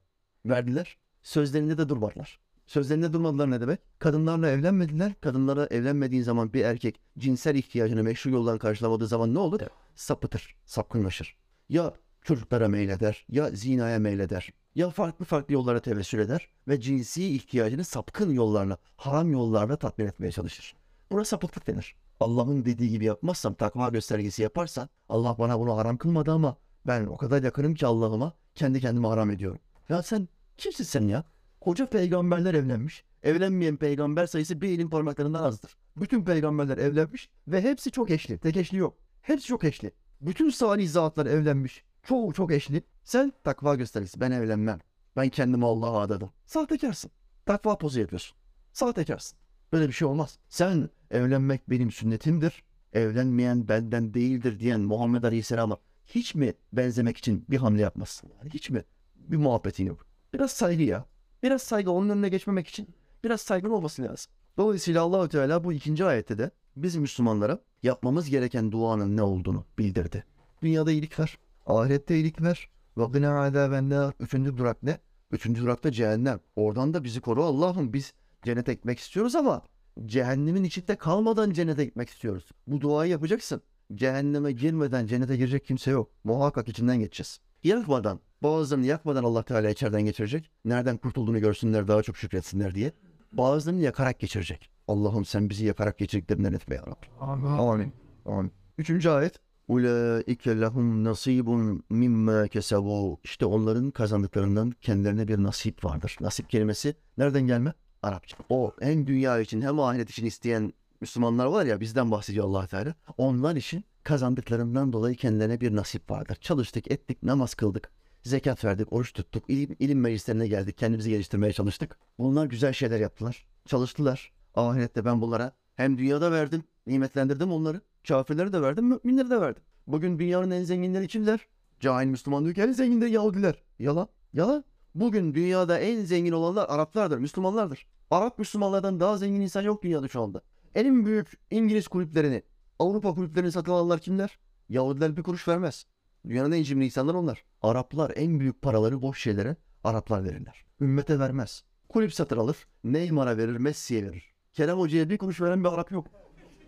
[0.46, 0.96] verdiler.
[1.22, 2.38] Sözlerinde de durmadılar.
[2.70, 3.80] Sözlerinde durmadılar ne demek?
[3.98, 5.12] Kadınlarla evlenmediler.
[5.20, 9.60] Kadınlara evlenmediğin zaman bir erkek cinsel ihtiyacını meşru yoldan karşılamadığı zaman ne olur?
[9.94, 11.36] Sapıtır, sapkınlaşır.
[11.68, 17.84] Ya çocuklara meyleder, ya zinaya meyleder, ya farklı farklı yollara tevessül eder ve cinsi ihtiyacını
[17.84, 20.74] sapkın yollarla, haram yollarla tatmin etmeye çalışır.
[21.12, 21.94] Buna sapıklık denir.
[22.20, 26.56] Allah'ın dediği gibi yapmazsam, takva göstergesi yaparsan, Allah bana bunu haram kılmadı ama
[26.86, 29.60] ben o kadar yakınım ki Allah'ıma kendi kendime haram ediyorum.
[29.88, 31.24] Ya sen kimsin sen ya?
[31.60, 33.04] Koca peygamberler evlenmiş.
[33.22, 35.76] Evlenmeyen peygamber sayısı bir elin parmaklarından azdır.
[35.96, 38.38] Bütün peygamberler evlenmiş ve hepsi çok eşli.
[38.38, 38.96] Tek eşli yok.
[39.22, 39.92] Hepsi çok eşli.
[40.20, 41.84] Bütün salih zatlar evlenmiş.
[42.02, 42.82] Çoğu çok eşli.
[43.04, 44.20] Sen takva göstergesi.
[44.20, 44.78] Ben evlenmem.
[45.16, 46.30] Ben kendimi Allah'a adadım.
[46.46, 47.10] Sahtekarsın.
[47.46, 48.36] Takva pozu yapıyorsun.
[48.72, 49.38] Sahtekarsın.
[49.72, 50.38] Böyle bir şey olmaz.
[50.48, 52.62] Sen evlenmek benim sünnetimdir.
[52.92, 58.30] Evlenmeyen benden değildir diyen Muhammed Aleyhisselam'a hiç mi benzemek için bir hamle yapmazsın?
[58.38, 58.84] Yani hiç mi?
[59.16, 60.06] Bir muhabbetin yok.
[60.34, 61.09] Biraz saygı ya.
[61.42, 62.88] Biraz saygı onun önüne geçmemek için
[63.24, 64.32] biraz saygın olması lazım.
[64.58, 70.24] Dolayısıyla Allahü Teala bu ikinci ayette de biz Müslümanlara yapmamız gereken duanın ne olduğunu bildirdi.
[70.62, 72.68] Dünyada iyilik ver, ahirette iyilik ver.
[72.98, 74.14] Rabbina azâbennâr.
[74.20, 74.98] Üçüncü durak ne?
[75.30, 76.40] Üçüncü durakta cehennem.
[76.56, 79.62] Oradan da bizi koru Allah'ım biz cennete gitmek istiyoruz ama
[80.06, 82.48] cehennemin içinde kalmadan cennete gitmek istiyoruz.
[82.66, 83.62] Bu duayı yapacaksın.
[83.94, 86.10] Cehenneme girmeden cennete girecek kimse yok.
[86.24, 87.40] Muhakkak içinden geçeceğiz.
[87.64, 90.50] Yakmadan, bazılarını yakmadan Allah Teala içeriden geçirecek.
[90.64, 92.92] Nereden kurtulduğunu görsünler, daha çok şükretsinler diye.
[93.32, 94.70] Bazılarını yakarak geçirecek.
[94.88, 97.06] Allah'ım sen bizi yakarak geçirdiklerinden etme ya Rabbi.
[97.20, 97.92] Amin.
[98.26, 98.52] Amin.
[98.78, 99.40] Üçüncü ayet.
[99.68, 103.20] Ulaike lehum nasibun mimma kesebu.
[103.24, 106.16] İşte onların kazandıklarından kendilerine bir nasip vardır.
[106.20, 107.74] Nasip kelimesi nereden gelme?
[108.02, 108.36] Arapça.
[108.48, 112.94] O en dünya için hem ahiret için isteyen Müslümanlar var ya bizden bahsediyor allah Teala.
[113.18, 116.38] Onlar için kazandıklarından dolayı kendilerine bir nasip vardır.
[116.40, 117.90] Çalıştık, ettik, namaz kıldık,
[118.22, 121.98] zekat verdik, oruç tuttuk, ilim, ilim meclislerine geldik, kendimizi geliştirmeye çalıştık.
[122.18, 124.32] Bunlar güzel şeyler yaptılar, çalıştılar.
[124.54, 127.80] Ahirette ben bunlara hem dünyada verdim, nimetlendirdim onları.
[128.08, 129.62] Kafirleri de verdim, müminleri de verdim.
[129.86, 131.40] Bugün dünyanın en zenginleri kimler?
[131.80, 133.62] Cahil Müslüman diyor ki en zenginleri Yahudiler.
[133.78, 134.64] Yalan, yalan.
[134.94, 137.86] Bugün dünyada en zengin olanlar Araplardır, Müslümanlardır.
[138.10, 140.42] Arap Müslümanlardan daha zengin insan yok dünyada şu anda.
[140.74, 142.42] En büyük İngiliz kulüplerini,
[142.78, 144.38] Avrupa kulüplerini satın alanlar kimler?
[144.68, 145.86] Yahudiler bir kuruş vermez.
[146.28, 147.44] Dünyanın en cimri insanlar onlar.
[147.62, 150.64] Araplar en büyük paraları boş şeylere Araplar verirler.
[150.80, 151.64] Ümmete vermez.
[151.88, 152.56] Kulüp satın alır.
[152.84, 154.34] Neymar'a verir, Messi'ye verir.
[154.52, 156.06] Kerem Hoca'ya bir kuruş veren bir Arap yok.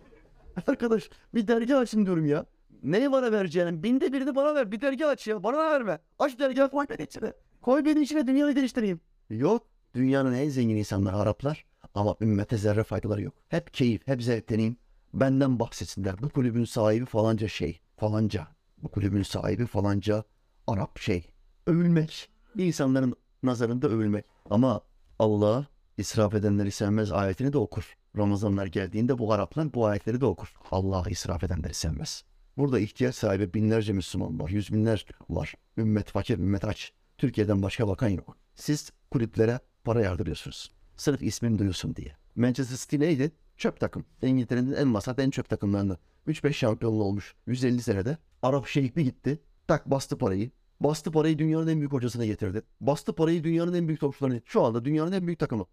[0.67, 2.45] Arkadaş bir dergi açın diyorum ya.
[2.83, 4.71] Neymar'a vereceğine binde birini bana ver.
[4.71, 5.43] Bir dergi aç ya.
[5.43, 5.99] Bana verme.
[6.19, 7.33] Aç dergi koy beni içine.
[7.61, 8.99] Koy beni içine dünyayı değiştireyim.
[9.29, 9.67] Yok.
[9.95, 11.65] Dünyanın en zengin insanları Araplar.
[11.95, 13.33] Ama ümmete zerre faydaları yok.
[13.49, 14.77] Hep keyif, hep zevkleneyim.
[15.13, 16.21] Benden bahsetsinler.
[16.21, 17.79] Bu kulübün sahibi falanca şey.
[17.97, 18.47] Falanca.
[18.83, 20.23] Bu kulübün sahibi falanca
[20.67, 21.31] Arap şey.
[21.67, 22.29] Övülmek.
[22.57, 24.25] İnsanların nazarında övülmek.
[24.49, 24.81] Ama
[25.19, 25.67] Allah
[25.97, 27.93] israf edenleri sevmez ayetini de okur.
[28.17, 30.53] Ramazanlar geldiğinde bu Araplar bu ayetleri de okur.
[30.71, 32.23] Allah israf edenleri sevmez.
[32.57, 34.49] Burada ihtiyaç sahibi binlerce Müslüman var.
[34.49, 35.53] Yüz binler var.
[35.77, 36.93] Ümmet fakir, ümmet aç.
[37.17, 38.37] Türkiye'den başka bakan yok.
[38.55, 40.71] Siz kulüplere para yardırıyorsunuz.
[40.97, 42.15] Sırf ismini duyulsun diye.
[42.35, 43.31] Manchester City neydi?
[43.57, 44.05] Çöp takım.
[44.21, 45.97] İngiltere'nin en masat en çöp takımlarından.
[46.27, 47.35] 3-5 şampiyonluğu olmuş.
[47.47, 48.17] 150 senede.
[48.43, 49.39] Arap şeyh bir gitti.
[49.67, 50.51] Tak bastı parayı.
[50.79, 52.61] Bastı parayı dünyanın en büyük hocasına getirdi.
[52.81, 54.39] Bastı parayı dünyanın en büyük topçularına.
[54.45, 55.65] Şu anda dünyanın en büyük takımı.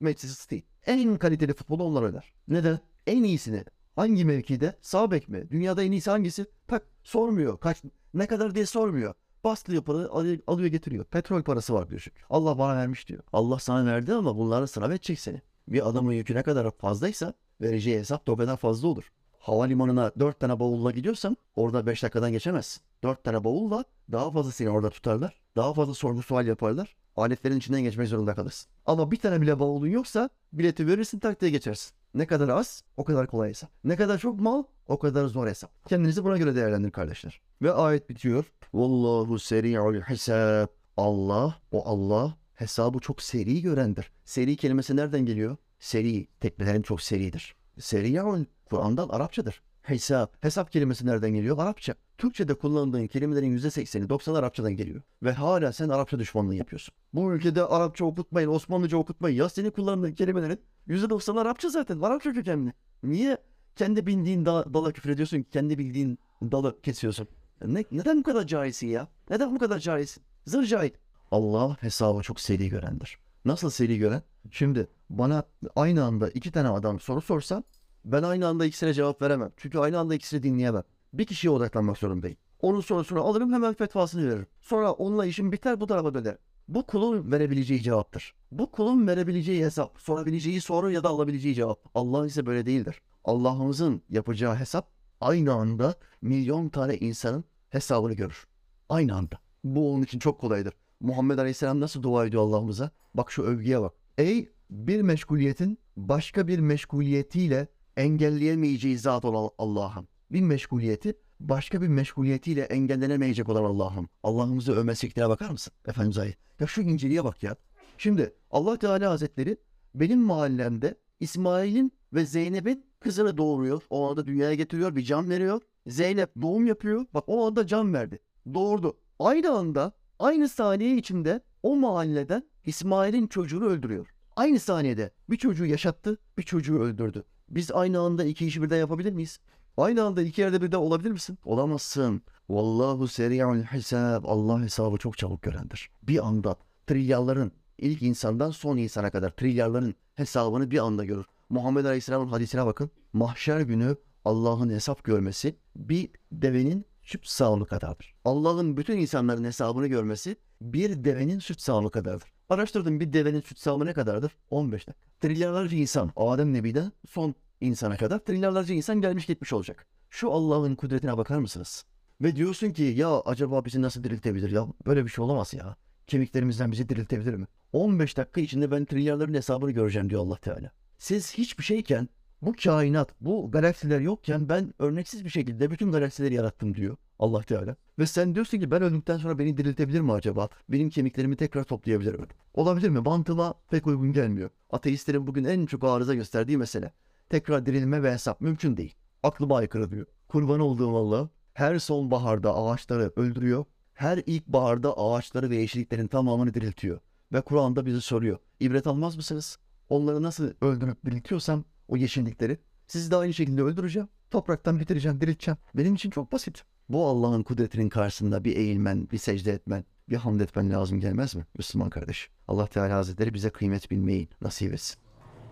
[0.00, 0.58] Manchester City.
[0.86, 2.32] En kaliteli futbolu onlar oynar.
[2.48, 2.78] Neden?
[3.06, 3.64] En iyisini.
[3.96, 4.78] Hangi mevkide?
[4.80, 5.50] Sağ bek mi?
[5.50, 6.46] Dünyada en iyisi hangisi?
[6.68, 7.60] Tak sormuyor.
[7.60, 7.82] Kaç
[8.14, 9.14] ne kadar diye sormuyor.
[9.44, 10.08] Bastığı parayı
[10.46, 11.04] alıyor, getiriyor.
[11.04, 12.06] Petrol parası var diyor.
[12.30, 13.22] Allah bana vermiş diyor.
[13.32, 15.42] Allah sana verdi ama bunları sınav edecek seni.
[15.68, 19.10] Bir adamın yükü ne kadar fazlaysa vereceği hesap da o kadar fazla olur.
[19.44, 22.82] Havalimanına dört tane bavulla gidiyorsan orada beş dakikadan geçemezsin.
[23.02, 25.40] Dört tane bavulla daha fazla seni orada tutarlar.
[25.56, 26.96] Daha fazla sorgu sual yaparlar.
[27.16, 28.70] Aletlerin içinden geçmek zorunda kalırsın.
[28.86, 31.92] Ama bir tane bile bavulun yoksa bileti verirsin taktiğe geçersin.
[32.14, 33.70] Ne kadar az o kadar kolay hesap.
[33.84, 35.88] Ne kadar çok mal o kadar zor hesap.
[35.88, 37.40] Kendinizi buna göre değerlendirin kardeşler.
[37.62, 38.44] Ve ayet bitiyor.
[38.74, 40.68] Vallahu seri'ul hisab.
[40.96, 44.10] Allah o Allah hesabı çok seri görendir.
[44.24, 45.56] Seri kelimesi nereden geliyor?
[45.78, 46.26] Seri.
[46.40, 47.54] Tekmelerin çok seridir.
[47.78, 48.44] Seri'ul
[48.74, 49.62] Kur'an'dan Arapçadır.
[49.82, 50.44] Hesap.
[50.44, 51.58] Hesap kelimesi nereden geliyor?
[51.58, 51.94] Arapça.
[52.18, 55.02] Türkçe'de kullandığın kelimelerin %80'i 90'ı Arapçadan geliyor.
[55.22, 56.94] Ve hala sen Arapça düşmanlığı yapıyorsun.
[57.12, 59.36] Bu ülkede Arapça okutmayın, Osmanlıca okutmayın.
[59.36, 62.00] Ya senin kullandığın kelimelerin %90'ı Arapça zaten.
[62.00, 62.72] Arapça kökenli.
[63.02, 63.38] Niye
[63.76, 67.28] kendi bildiğin da, dala küfür ediyorsun ki kendi bildiğin dalı kesiyorsun?
[67.64, 69.08] Ne, neden bu kadar cahilsin ya?
[69.30, 70.22] Neden bu kadar cahilsin?
[70.46, 70.90] Zır cahil.
[71.30, 73.18] Allah hesabı çok seri görendir.
[73.44, 74.22] Nasıl seri gören?
[74.50, 75.44] Şimdi bana
[75.76, 77.62] aynı anda iki tane adam soru sorsa
[78.04, 79.52] ben aynı anda ikisine cevap veremem.
[79.56, 80.82] Çünkü aynı anda ikisini dinleyemem.
[81.12, 82.36] Bir kişiye odaklanmak zorundayım.
[82.60, 84.46] Onun sorusunu alırım hemen fetvasını veririm.
[84.60, 86.36] Sonra onunla işim biter bu tarafa döner.
[86.68, 88.34] Bu kulun verebileceği cevaptır.
[88.52, 91.78] Bu kulun verebileceği hesap, sorabileceği soru ya da alabileceği cevap.
[91.94, 93.00] Allah ise böyle değildir.
[93.24, 94.90] Allah'ımızın yapacağı hesap
[95.20, 98.46] aynı anda milyon tane insanın hesabını görür.
[98.88, 99.38] Aynı anda.
[99.64, 100.74] Bu onun için çok kolaydır.
[101.00, 102.90] Muhammed Aleyhisselam nasıl dua ediyor Allah'ımıza?
[103.14, 103.92] Bak şu övgüye bak.
[104.18, 110.08] Ey bir meşguliyetin başka bir meşguliyetiyle engelleyemeyeceği zat olan Allah'ım.
[110.30, 114.08] Bir meşguliyeti başka bir meşguliyetiyle engellenemeyecek olan Allah'ım.
[114.22, 115.72] Allah'ımızı övme bakar mısın?
[115.88, 116.38] Efendimiz ayet.
[116.60, 117.56] Ya şu inceliğe bak ya.
[117.98, 119.56] Şimdi Allah Teala Hazretleri
[119.94, 123.82] benim mahallemde İsmail'in ve Zeynep'in kızını doğuruyor.
[123.90, 125.60] O anda dünyaya getiriyor, bir can veriyor.
[125.86, 127.06] Zeynep doğum yapıyor.
[127.14, 128.18] Bak o anda can verdi.
[128.54, 128.96] Doğurdu.
[129.18, 134.14] Aynı anda, aynı saniye içinde o mahalleden İsmail'in çocuğunu öldürüyor.
[134.36, 137.24] Aynı saniyede bir çocuğu yaşattı, bir çocuğu öldürdü.
[137.54, 139.38] Biz aynı anda iki işi birden yapabilir miyiz?
[139.76, 141.38] Aynı anda iki yerde birden olabilir misin?
[141.44, 142.22] Olamazsın.
[142.48, 144.24] Vallahu seri'ul hisab.
[144.24, 145.90] Allah hesabı çok çabuk görendir.
[146.02, 151.26] Bir anda trilyarların ilk insandan son insana kadar trilyarların hesabını bir anda görür.
[151.48, 152.90] Muhammed Aleyhisselam'ın hadisine bakın.
[153.12, 158.14] Mahşer günü Allah'ın hesap görmesi bir devenin süt sağımı kadardır.
[158.24, 162.32] Allah'ın bütün insanların hesabını görmesi bir devenin süt sağımı kadardır.
[162.48, 164.36] Araştırdım bir devenin süt sağımı ne kadardır?
[164.50, 165.04] 15 dakika.
[165.20, 167.34] Trilyarlarca insan Adem Nebi'den son
[167.64, 169.86] insana kadar trilyarlarca insan gelmiş gitmiş olacak.
[170.10, 171.84] Şu Allah'ın kudretine bakar mısınız?
[172.20, 174.66] Ve diyorsun ki ya acaba bizi nasıl diriltebilir ya?
[174.86, 175.76] Böyle bir şey olamaz ya.
[176.06, 177.46] Kemiklerimizden bizi diriltebilir mi?
[177.72, 180.70] 15 dakika içinde ben trilyarların hesabını göreceğim diyor Allah Teala.
[180.98, 182.08] Siz hiçbir şeyken
[182.42, 187.76] bu kainat, bu galaksiler yokken ben örneksiz bir şekilde bütün galaksileri yarattım diyor Allah Teala.
[187.98, 190.48] Ve sen diyorsun ki ben öldükten sonra beni diriltebilir mi acaba?
[190.68, 192.26] Benim kemiklerimi tekrar toplayabilir mi?
[192.54, 193.00] Olabilir mi?
[193.00, 194.50] Mantığıma pek uygun gelmiyor.
[194.70, 196.92] Ateistlerin bugün en çok arıza gösterdiği mesele.
[197.34, 198.94] Tekrar dirilme ve hesap mümkün değil.
[199.22, 200.06] Aklıma aykırı diyor.
[200.28, 203.64] Kurban olduğum Allah her sonbaharda ağaçları öldürüyor.
[203.94, 207.00] Her ilkbaharda ağaçları ve yeşilliklerin tamamını diriltiyor.
[207.32, 208.38] Ve Kur'an'da bizi soruyor.
[208.60, 209.58] İbret almaz mısınız?
[209.88, 214.08] Onları nasıl öldürüp diriltiyorsam o yeşillikleri sizi de aynı şekilde öldüreceğim.
[214.30, 215.58] Topraktan bitireceğim, dirilteceğim.
[215.74, 216.62] Benim için çok basit.
[216.88, 221.46] Bu Allah'ın kudretinin karşısında bir eğilmen, bir secde etmen, bir hamd etmen lazım gelmez mi
[221.58, 222.30] Müslüman kardeş?
[222.48, 224.96] Allah Teala Hazretleri bize kıymet bilmeyi nasip etsin.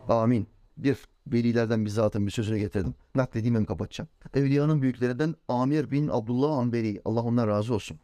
[0.08, 0.46] Amin.
[0.76, 2.94] Bir, velilerden bir zatın bir sözünü getirdim.
[3.14, 4.08] Naklediğim hem kapatacağım.
[4.34, 7.98] Evliyanın büyüklerinden Amir bin Abdullah Amberi, Allah ondan razı olsun.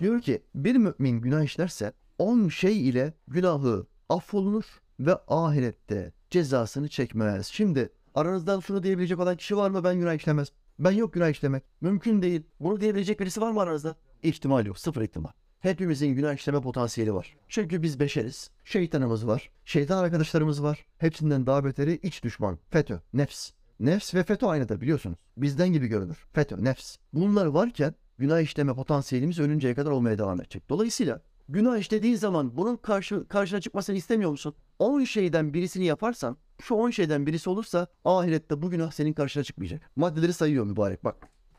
[0.00, 4.64] Diyor ki bir mümin günah işlerse on şey ile günahı affolunur
[5.00, 7.46] ve ahirette cezasını çekmez.
[7.46, 10.48] Şimdi aranızdan şunu diyebilecek olan kişi var mı ben günah işlemez?
[10.78, 11.62] Ben yok günah işlemek.
[11.80, 12.42] Mümkün değil.
[12.60, 13.96] Bunu diyebilecek birisi var mı aranızda?
[14.22, 14.78] İhtimal yok.
[14.78, 15.30] Sıfır ihtimal.
[15.60, 17.36] Hepimizin günah işleme potansiyeli var.
[17.48, 18.50] Çünkü biz beşeriz.
[18.64, 19.50] Şeytanımız var.
[19.64, 20.86] Şeytan arkadaşlarımız var.
[20.98, 22.58] Hepsinden daha beteri iç düşman.
[22.70, 23.50] FETÖ, nefs.
[23.80, 25.18] Nefs ve FETÖ aynıdır biliyorsunuz.
[25.36, 26.26] Bizden gibi görünür.
[26.32, 26.96] FETÖ, nefs.
[27.12, 30.68] Bunlar varken günah işleme potansiyelimiz ölünceye kadar olmaya devam edecek.
[30.68, 34.54] Dolayısıyla günah işlediğin zaman bunun karşı, karşına çıkmasını istemiyor musun?
[34.78, 39.90] 10 şeyden birisini yaparsan, şu 10 şeyden birisi olursa ahirette bu günah senin karşına çıkmayacak.
[39.96, 41.16] Maddeleri sayıyor mübarek bak.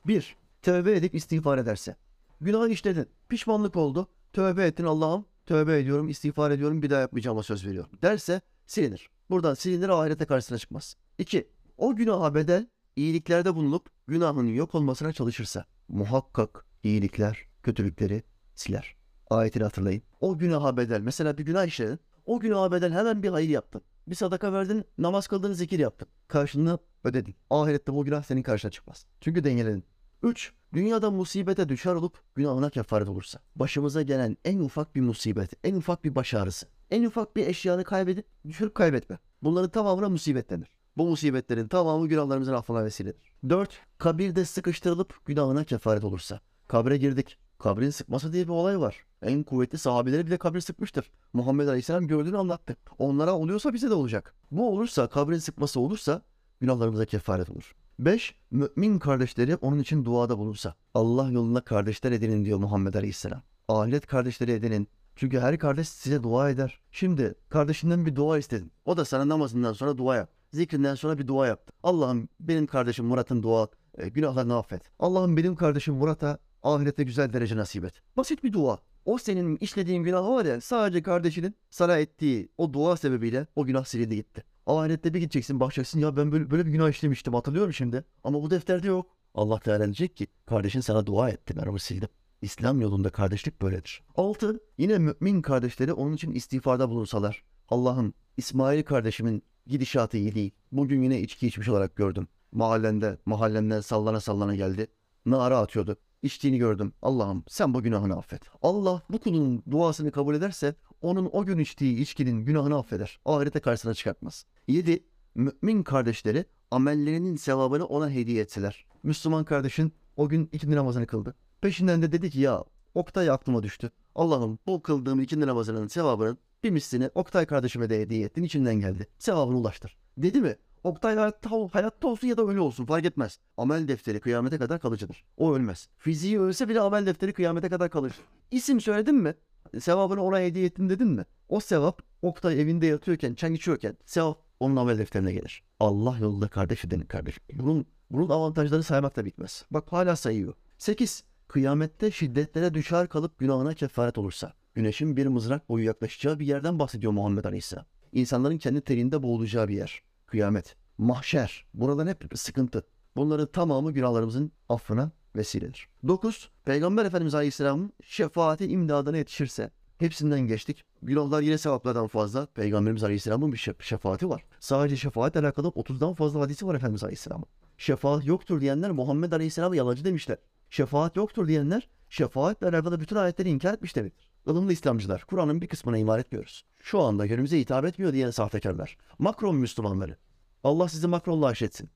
[0.08, 0.36] 1.
[0.62, 1.96] Tövbe edip istiğfar ederse.
[2.42, 3.08] Günah işledin.
[3.30, 4.08] Pişmanlık oldu.
[4.34, 5.26] Tövbe ettin Allah'ım.
[5.46, 7.92] Tövbe ediyorum, istiğfar ediyorum, bir daha yapmayacağıma söz veriyorum.
[8.02, 9.10] Derse silinir.
[9.30, 10.96] Buradan silinir ahirete karşısına çıkmaz.
[11.18, 11.48] 2.
[11.78, 18.24] O günaha bedel iyiliklerde bulunup günahın yok olmasına çalışırsa muhakkak iyilikler kötülükleri
[18.56, 18.96] siler.
[19.30, 20.02] Ayetini hatırlayın.
[20.20, 22.00] O günaha bedel mesela bir günah işledin.
[22.26, 23.82] O günaha bedel hemen bir hayır yaptın.
[24.08, 26.08] Bir sadaka verdin, namaz kıldın, zikir yaptın.
[26.28, 27.36] Karşılığını ödedin.
[27.50, 29.06] Ahirette bu günah senin karşına çıkmaz.
[29.22, 29.84] Çünkü dengeledin.
[30.24, 30.54] 3.
[30.74, 33.40] Dünyada musibete düşer olup günahına kefaret olursa.
[33.56, 37.84] Başımıza gelen en ufak bir musibet, en ufak bir baş ağrısı, en ufak bir eşyanı
[37.84, 39.18] kaybedip düşürüp kaybetme.
[39.44, 40.68] Bunların tamamına musibet denir.
[40.98, 43.34] Bu musibetlerin tamamı günahlarımızın affına vesiledir.
[43.50, 43.82] 4.
[43.98, 46.40] Kabirde sıkıştırılıp günahına kefaret olursa.
[46.68, 47.38] Kabre girdik.
[47.60, 49.06] Kabrin sıkması diye bir olay var.
[49.22, 51.12] En kuvvetli sahabeleri bile kabri sıkmıştır.
[51.34, 52.76] Muhammed Aleyhisselam gördüğünü anlattı.
[52.98, 54.36] Onlara oluyorsa bize de olacak.
[54.52, 56.22] Bu olursa, kabrin sıkması olursa
[56.62, 57.76] günahlarımıza kefaret olur.
[58.00, 58.36] 5.
[58.52, 60.76] Mümin kardeşleri onun için duada bulunsa.
[60.94, 63.42] Allah yolunda kardeşler edinin diyor Muhammed Aleyhisselam.
[63.68, 64.88] Ahiret kardeşleri edinin.
[65.16, 66.80] Çünkü her kardeş size dua eder.
[66.92, 68.72] Şimdi kardeşinden bir dua istedin.
[68.86, 70.30] O da sana namazından sonra dua yap.
[70.54, 71.74] Zikrinden sonra bir dua yaptı.
[71.84, 74.82] Allah'ım benim kardeşim Murat'ın dua e, günahlarını affet.
[75.00, 77.94] Allah'ım benim kardeşim Murat'a ahirette güzel derece nasip et.
[78.18, 78.80] Basit bir dua.
[79.06, 83.86] O senin işlediğin günah var ya sadece kardeşinin sana ettiği o dua sebebiyle o günah
[83.86, 84.44] silindi gitti.
[84.70, 88.04] Ahirette bir gideceksin bakacaksın ya ben böyle, böyle bir günah işlemiştim hatırlıyorum şimdi.
[88.24, 89.08] Ama bu defterde yok.
[89.34, 92.10] Allah Teala diyecek ki kardeşin sana dua etti ben onu sildim.
[92.42, 94.04] İslam yolunda kardeşlik böyledir.
[94.16, 94.60] 6.
[94.78, 97.44] Yine mümin kardeşleri onun için istiğfarda bulunsalar.
[97.70, 100.52] Allah'ım İsmail kardeşimin gidişatı iyi değil.
[100.72, 102.28] Bugün yine içki içmiş olarak gördüm.
[102.52, 104.88] Mahallende, mahallemden sallana sallana geldi.
[105.26, 105.98] Nara atıyordu.
[106.22, 106.94] İçtiğini gördüm.
[107.02, 108.42] Allah'ım sen bu günahını affet.
[108.62, 113.20] Allah bu kulun duasını kabul ederse onun o gün içtiği içkinin günahını affeder.
[113.26, 114.46] Ahirete karşısına çıkartmaz.
[114.68, 115.04] 7.
[115.36, 118.86] Mümin kardeşleri amellerinin sevabını ona hediye etseler.
[119.04, 121.36] Müslüman kardeşin o gün ikindi namazını kıldı.
[121.62, 122.64] Peşinden de dedi ki ya
[122.96, 123.92] Oktay aklıma düştü.
[124.16, 129.08] Allah'ım bu kıldığım ikindi namazının sevabının bir mislini Oktay kardeşime de hediye ettin içinden geldi.
[129.20, 129.98] Sevabını ulaştır.
[130.18, 130.56] Dedi mi?
[130.84, 133.40] Oktay hayatta, hayatta olsun ya da ölü olsun fark etmez.
[133.58, 135.24] Amel defteri kıyamete kadar kalıcıdır.
[135.38, 135.90] O ölmez.
[135.98, 138.14] Fiziği ölse bile amel defteri kıyamete kadar kalır.
[138.52, 139.36] İsim söyledin mi?
[139.80, 141.26] Sevabını ona hediye ettim dedin mi?
[141.50, 145.64] O sevap Oktay evinde yatıyorken, çen içiyorken sevap onun amel defterine gelir.
[145.80, 147.40] Allah yolunda kardeş edenin kardeş.
[147.54, 149.66] Bunun, bunun avantajları saymak da bitmez.
[149.72, 150.54] Bak hala sayıyor.
[150.78, 151.24] 8.
[151.48, 154.54] Kıyamette şiddetlere düşer kalıp günahına kefaret olursa.
[154.74, 157.86] Güneşin bir mızrak boyu yaklaşacağı bir yerden bahsediyor Muhammed Aleyhisselam.
[158.12, 160.04] İnsanların kendi terinde boğulacağı bir yer.
[160.26, 160.76] Kıyamet.
[160.98, 161.66] Mahşer.
[161.74, 162.84] Buradan hep sıkıntı.
[163.16, 165.88] Bunların tamamı günahlarımızın affına vesiledir.
[166.08, 166.50] 9.
[166.66, 170.84] Peygamber Efendimiz Aleyhisselam'ın şefaati imdadına yetişirse hepsinden geçtik.
[171.02, 172.46] Günahlar yine sevaplardan fazla.
[172.46, 174.46] Peygamberimiz Aleyhisselam'ın bir şef- şefaati var.
[174.60, 177.48] Sadece şefaatle alakalı 30'dan fazla hadisi var Efendimiz Aleyhisselam'ın.
[177.78, 180.38] Şefaat yoktur diyenler Muhammed Aleyhisselam'ı yalancı demişler.
[180.70, 184.30] Şefaat yoktur diyenler şefaatle alakalı bütün ayetleri inkar etmiş demektir.
[184.48, 186.66] Ilımlı İslamcılar Kur'an'ın bir kısmına iman etmiyoruz.
[186.80, 188.98] Şu anda günümüze hitap etmiyor diyen sahtekarlar.
[189.20, 190.18] Makron Müslümanları.
[190.64, 191.90] Allah sizi Makron'la aşetsin.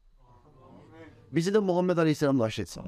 [1.36, 2.84] Bizi de Muhammed Aleyhisselam'la aşetsin.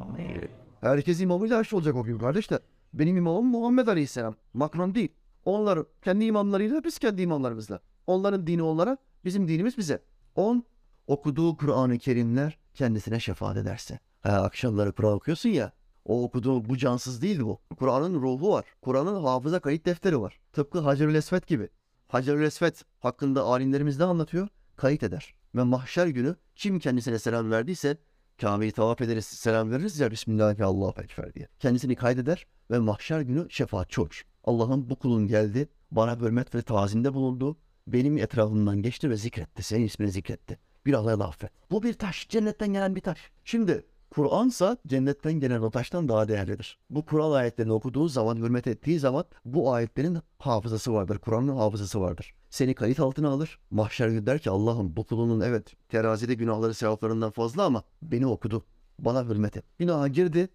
[0.81, 2.59] Herkes imamıyla aşı olacak o gün kardeşler.
[2.93, 4.35] Benim imamım Muhammed Aleyhisselam.
[4.53, 5.09] Makron değil.
[5.45, 7.79] Onlar kendi imamlarıyla biz kendi imamlarımızla.
[8.07, 10.03] Onların dini onlara, bizim dinimiz bize.
[10.35, 10.63] 10.
[11.07, 13.99] Okuduğu Kur'an-ı Kerimler kendisine şefaat ederse.
[14.21, 15.71] Ha, akşamları Kur'an okuyorsun ya.
[16.05, 17.59] O okuduğu bu cansız değil bu.
[17.77, 18.65] Kur'an'ın ruhu var.
[18.81, 20.39] Kur'an'ın hafıza kayıt defteri var.
[20.53, 21.69] Tıpkı Hacerül Esvet gibi.
[22.07, 24.47] Hacerül Esvet hakkında alimlerimiz ne anlatıyor?
[24.75, 25.35] Kayıt eder.
[25.55, 27.97] Ve mahşer günü kim kendisine selam verdiyse
[28.41, 31.47] Kabe'yi tavaf ederiz, selam veririz ya Bismillah ve Allahu Ekber diye.
[31.59, 34.25] Kendisini kaydeder ve mahşer günü şefaatçi olur.
[34.43, 37.57] Allah'ım bu kulun geldi, bana hürmet ve tazimde bulundu,
[37.87, 40.59] benim etrafımdan geçti ve zikretti, senin ismini zikretti.
[40.85, 41.51] Bir Allah'a affet.
[41.71, 43.31] Bu bir taş, cennetten gelen bir taş.
[43.43, 43.85] Şimdi
[44.15, 46.79] Kur'ansa cennetten gelen o daha değerlidir.
[46.89, 51.17] Bu Kur'an ayetlerini okuduğu zaman, hürmet ettiği zaman bu ayetlerin hafızası vardır.
[51.17, 52.33] Kur'an'ın hafızası vardır.
[52.49, 53.59] Seni kayıt altına alır.
[53.71, 58.65] Mahşer günü der ki Allah'ım bu kulunun evet terazide günahları sevaplarından fazla ama beni okudu.
[58.99, 59.63] Bana hürmet et.
[59.79, 60.49] Günaha girdi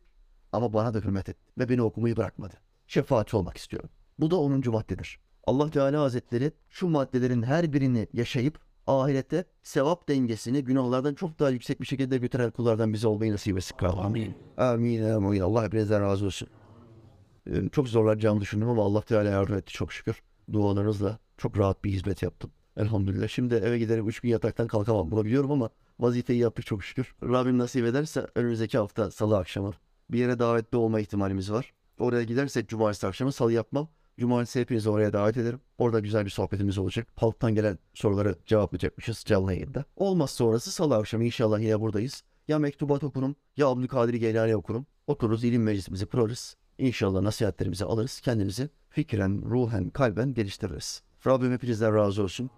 [0.53, 1.37] ama bana da hürmet et.
[1.59, 2.55] Ve beni okumayı bırakmadı.
[2.87, 3.91] Şefaatçi olmak istiyorum.
[4.19, 4.63] Bu da 10.
[4.71, 5.21] maddedir.
[5.47, 8.59] Allah Teala Hazretleri şu maddelerin her birini yaşayıp
[8.91, 13.77] ahirette sevap dengesini günahlardan çok daha yüksek bir şekilde götüren kullardan bize olmayı nasip etsin.
[13.87, 14.35] Amin.
[14.57, 15.03] Amin.
[15.05, 15.41] Amin.
[15.41, 16.49] Allah hepinizden razı olsun.
[17.51, 20.23] Ee, Çok zorlanacağımı düşündüm ama Allah Teala yardım etti çok şükür.
[20.53, 22.51] Dualarınızla çok rahat bir hizmet yaptım.
[22.77, 23.29] Elhamdülillah.
[23.29, 25.11] Şimdi eve giderim üç gün yataktan kalkamam.
[25.11, 25.71] Bunu biliyorum ama
[26.01, 27.15] vazifeyi yaptık çok şükür.
[27.23, 29.73] Rabbim nasip ederse önümüzdeki hafta salı akşamı
[30.11, 31.73] bir yere davetli olma ihtimalimiz var.
[31.99, 33.89] Oraya gidersek cumartesi akşamı salı yapmam.
[34.21, 35.61] Cumartesi hepinizi oraya davet ederim.
[35.79, 37.09] Orada güzel bir sohbetimiz olacak.
[37.17, 39.85] Halktan gelen soruları cevaplayacakmışız canlı yayında.
[39.97, 42.23] Olmazsa orası salı akşamı inşallah yine buradayız.
[42.49, 44.87] Ya mektubat okurum ya Abdülkadir Geylani okurum.
[45.07, 46.57] Otururuz ilim meclisimizi kurarız.
[46.79, 48.21] İnşallah nasihatlerimizi alırız.
[48.21, 51.03] Kendimizi fikren, ruhen, kalben geliştiririz.
[51.27, 52.51] Rabbim hepinizden razı olsun.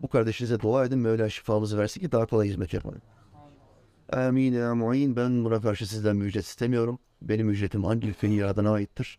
[0.00, 0.98] Bu kardeşinize dua edin.
[0.98, 3.02] Mevla şifamızı versin ki daha kolay hizmet yapalım.
[4.12, 5.16] Amin ya mu'in.
[5.16, 6.98] Ben buna karşı sizden ücret istemiyorum.
[7.22, 9.18] Benim ücretim ancak Yaradan'a aittir.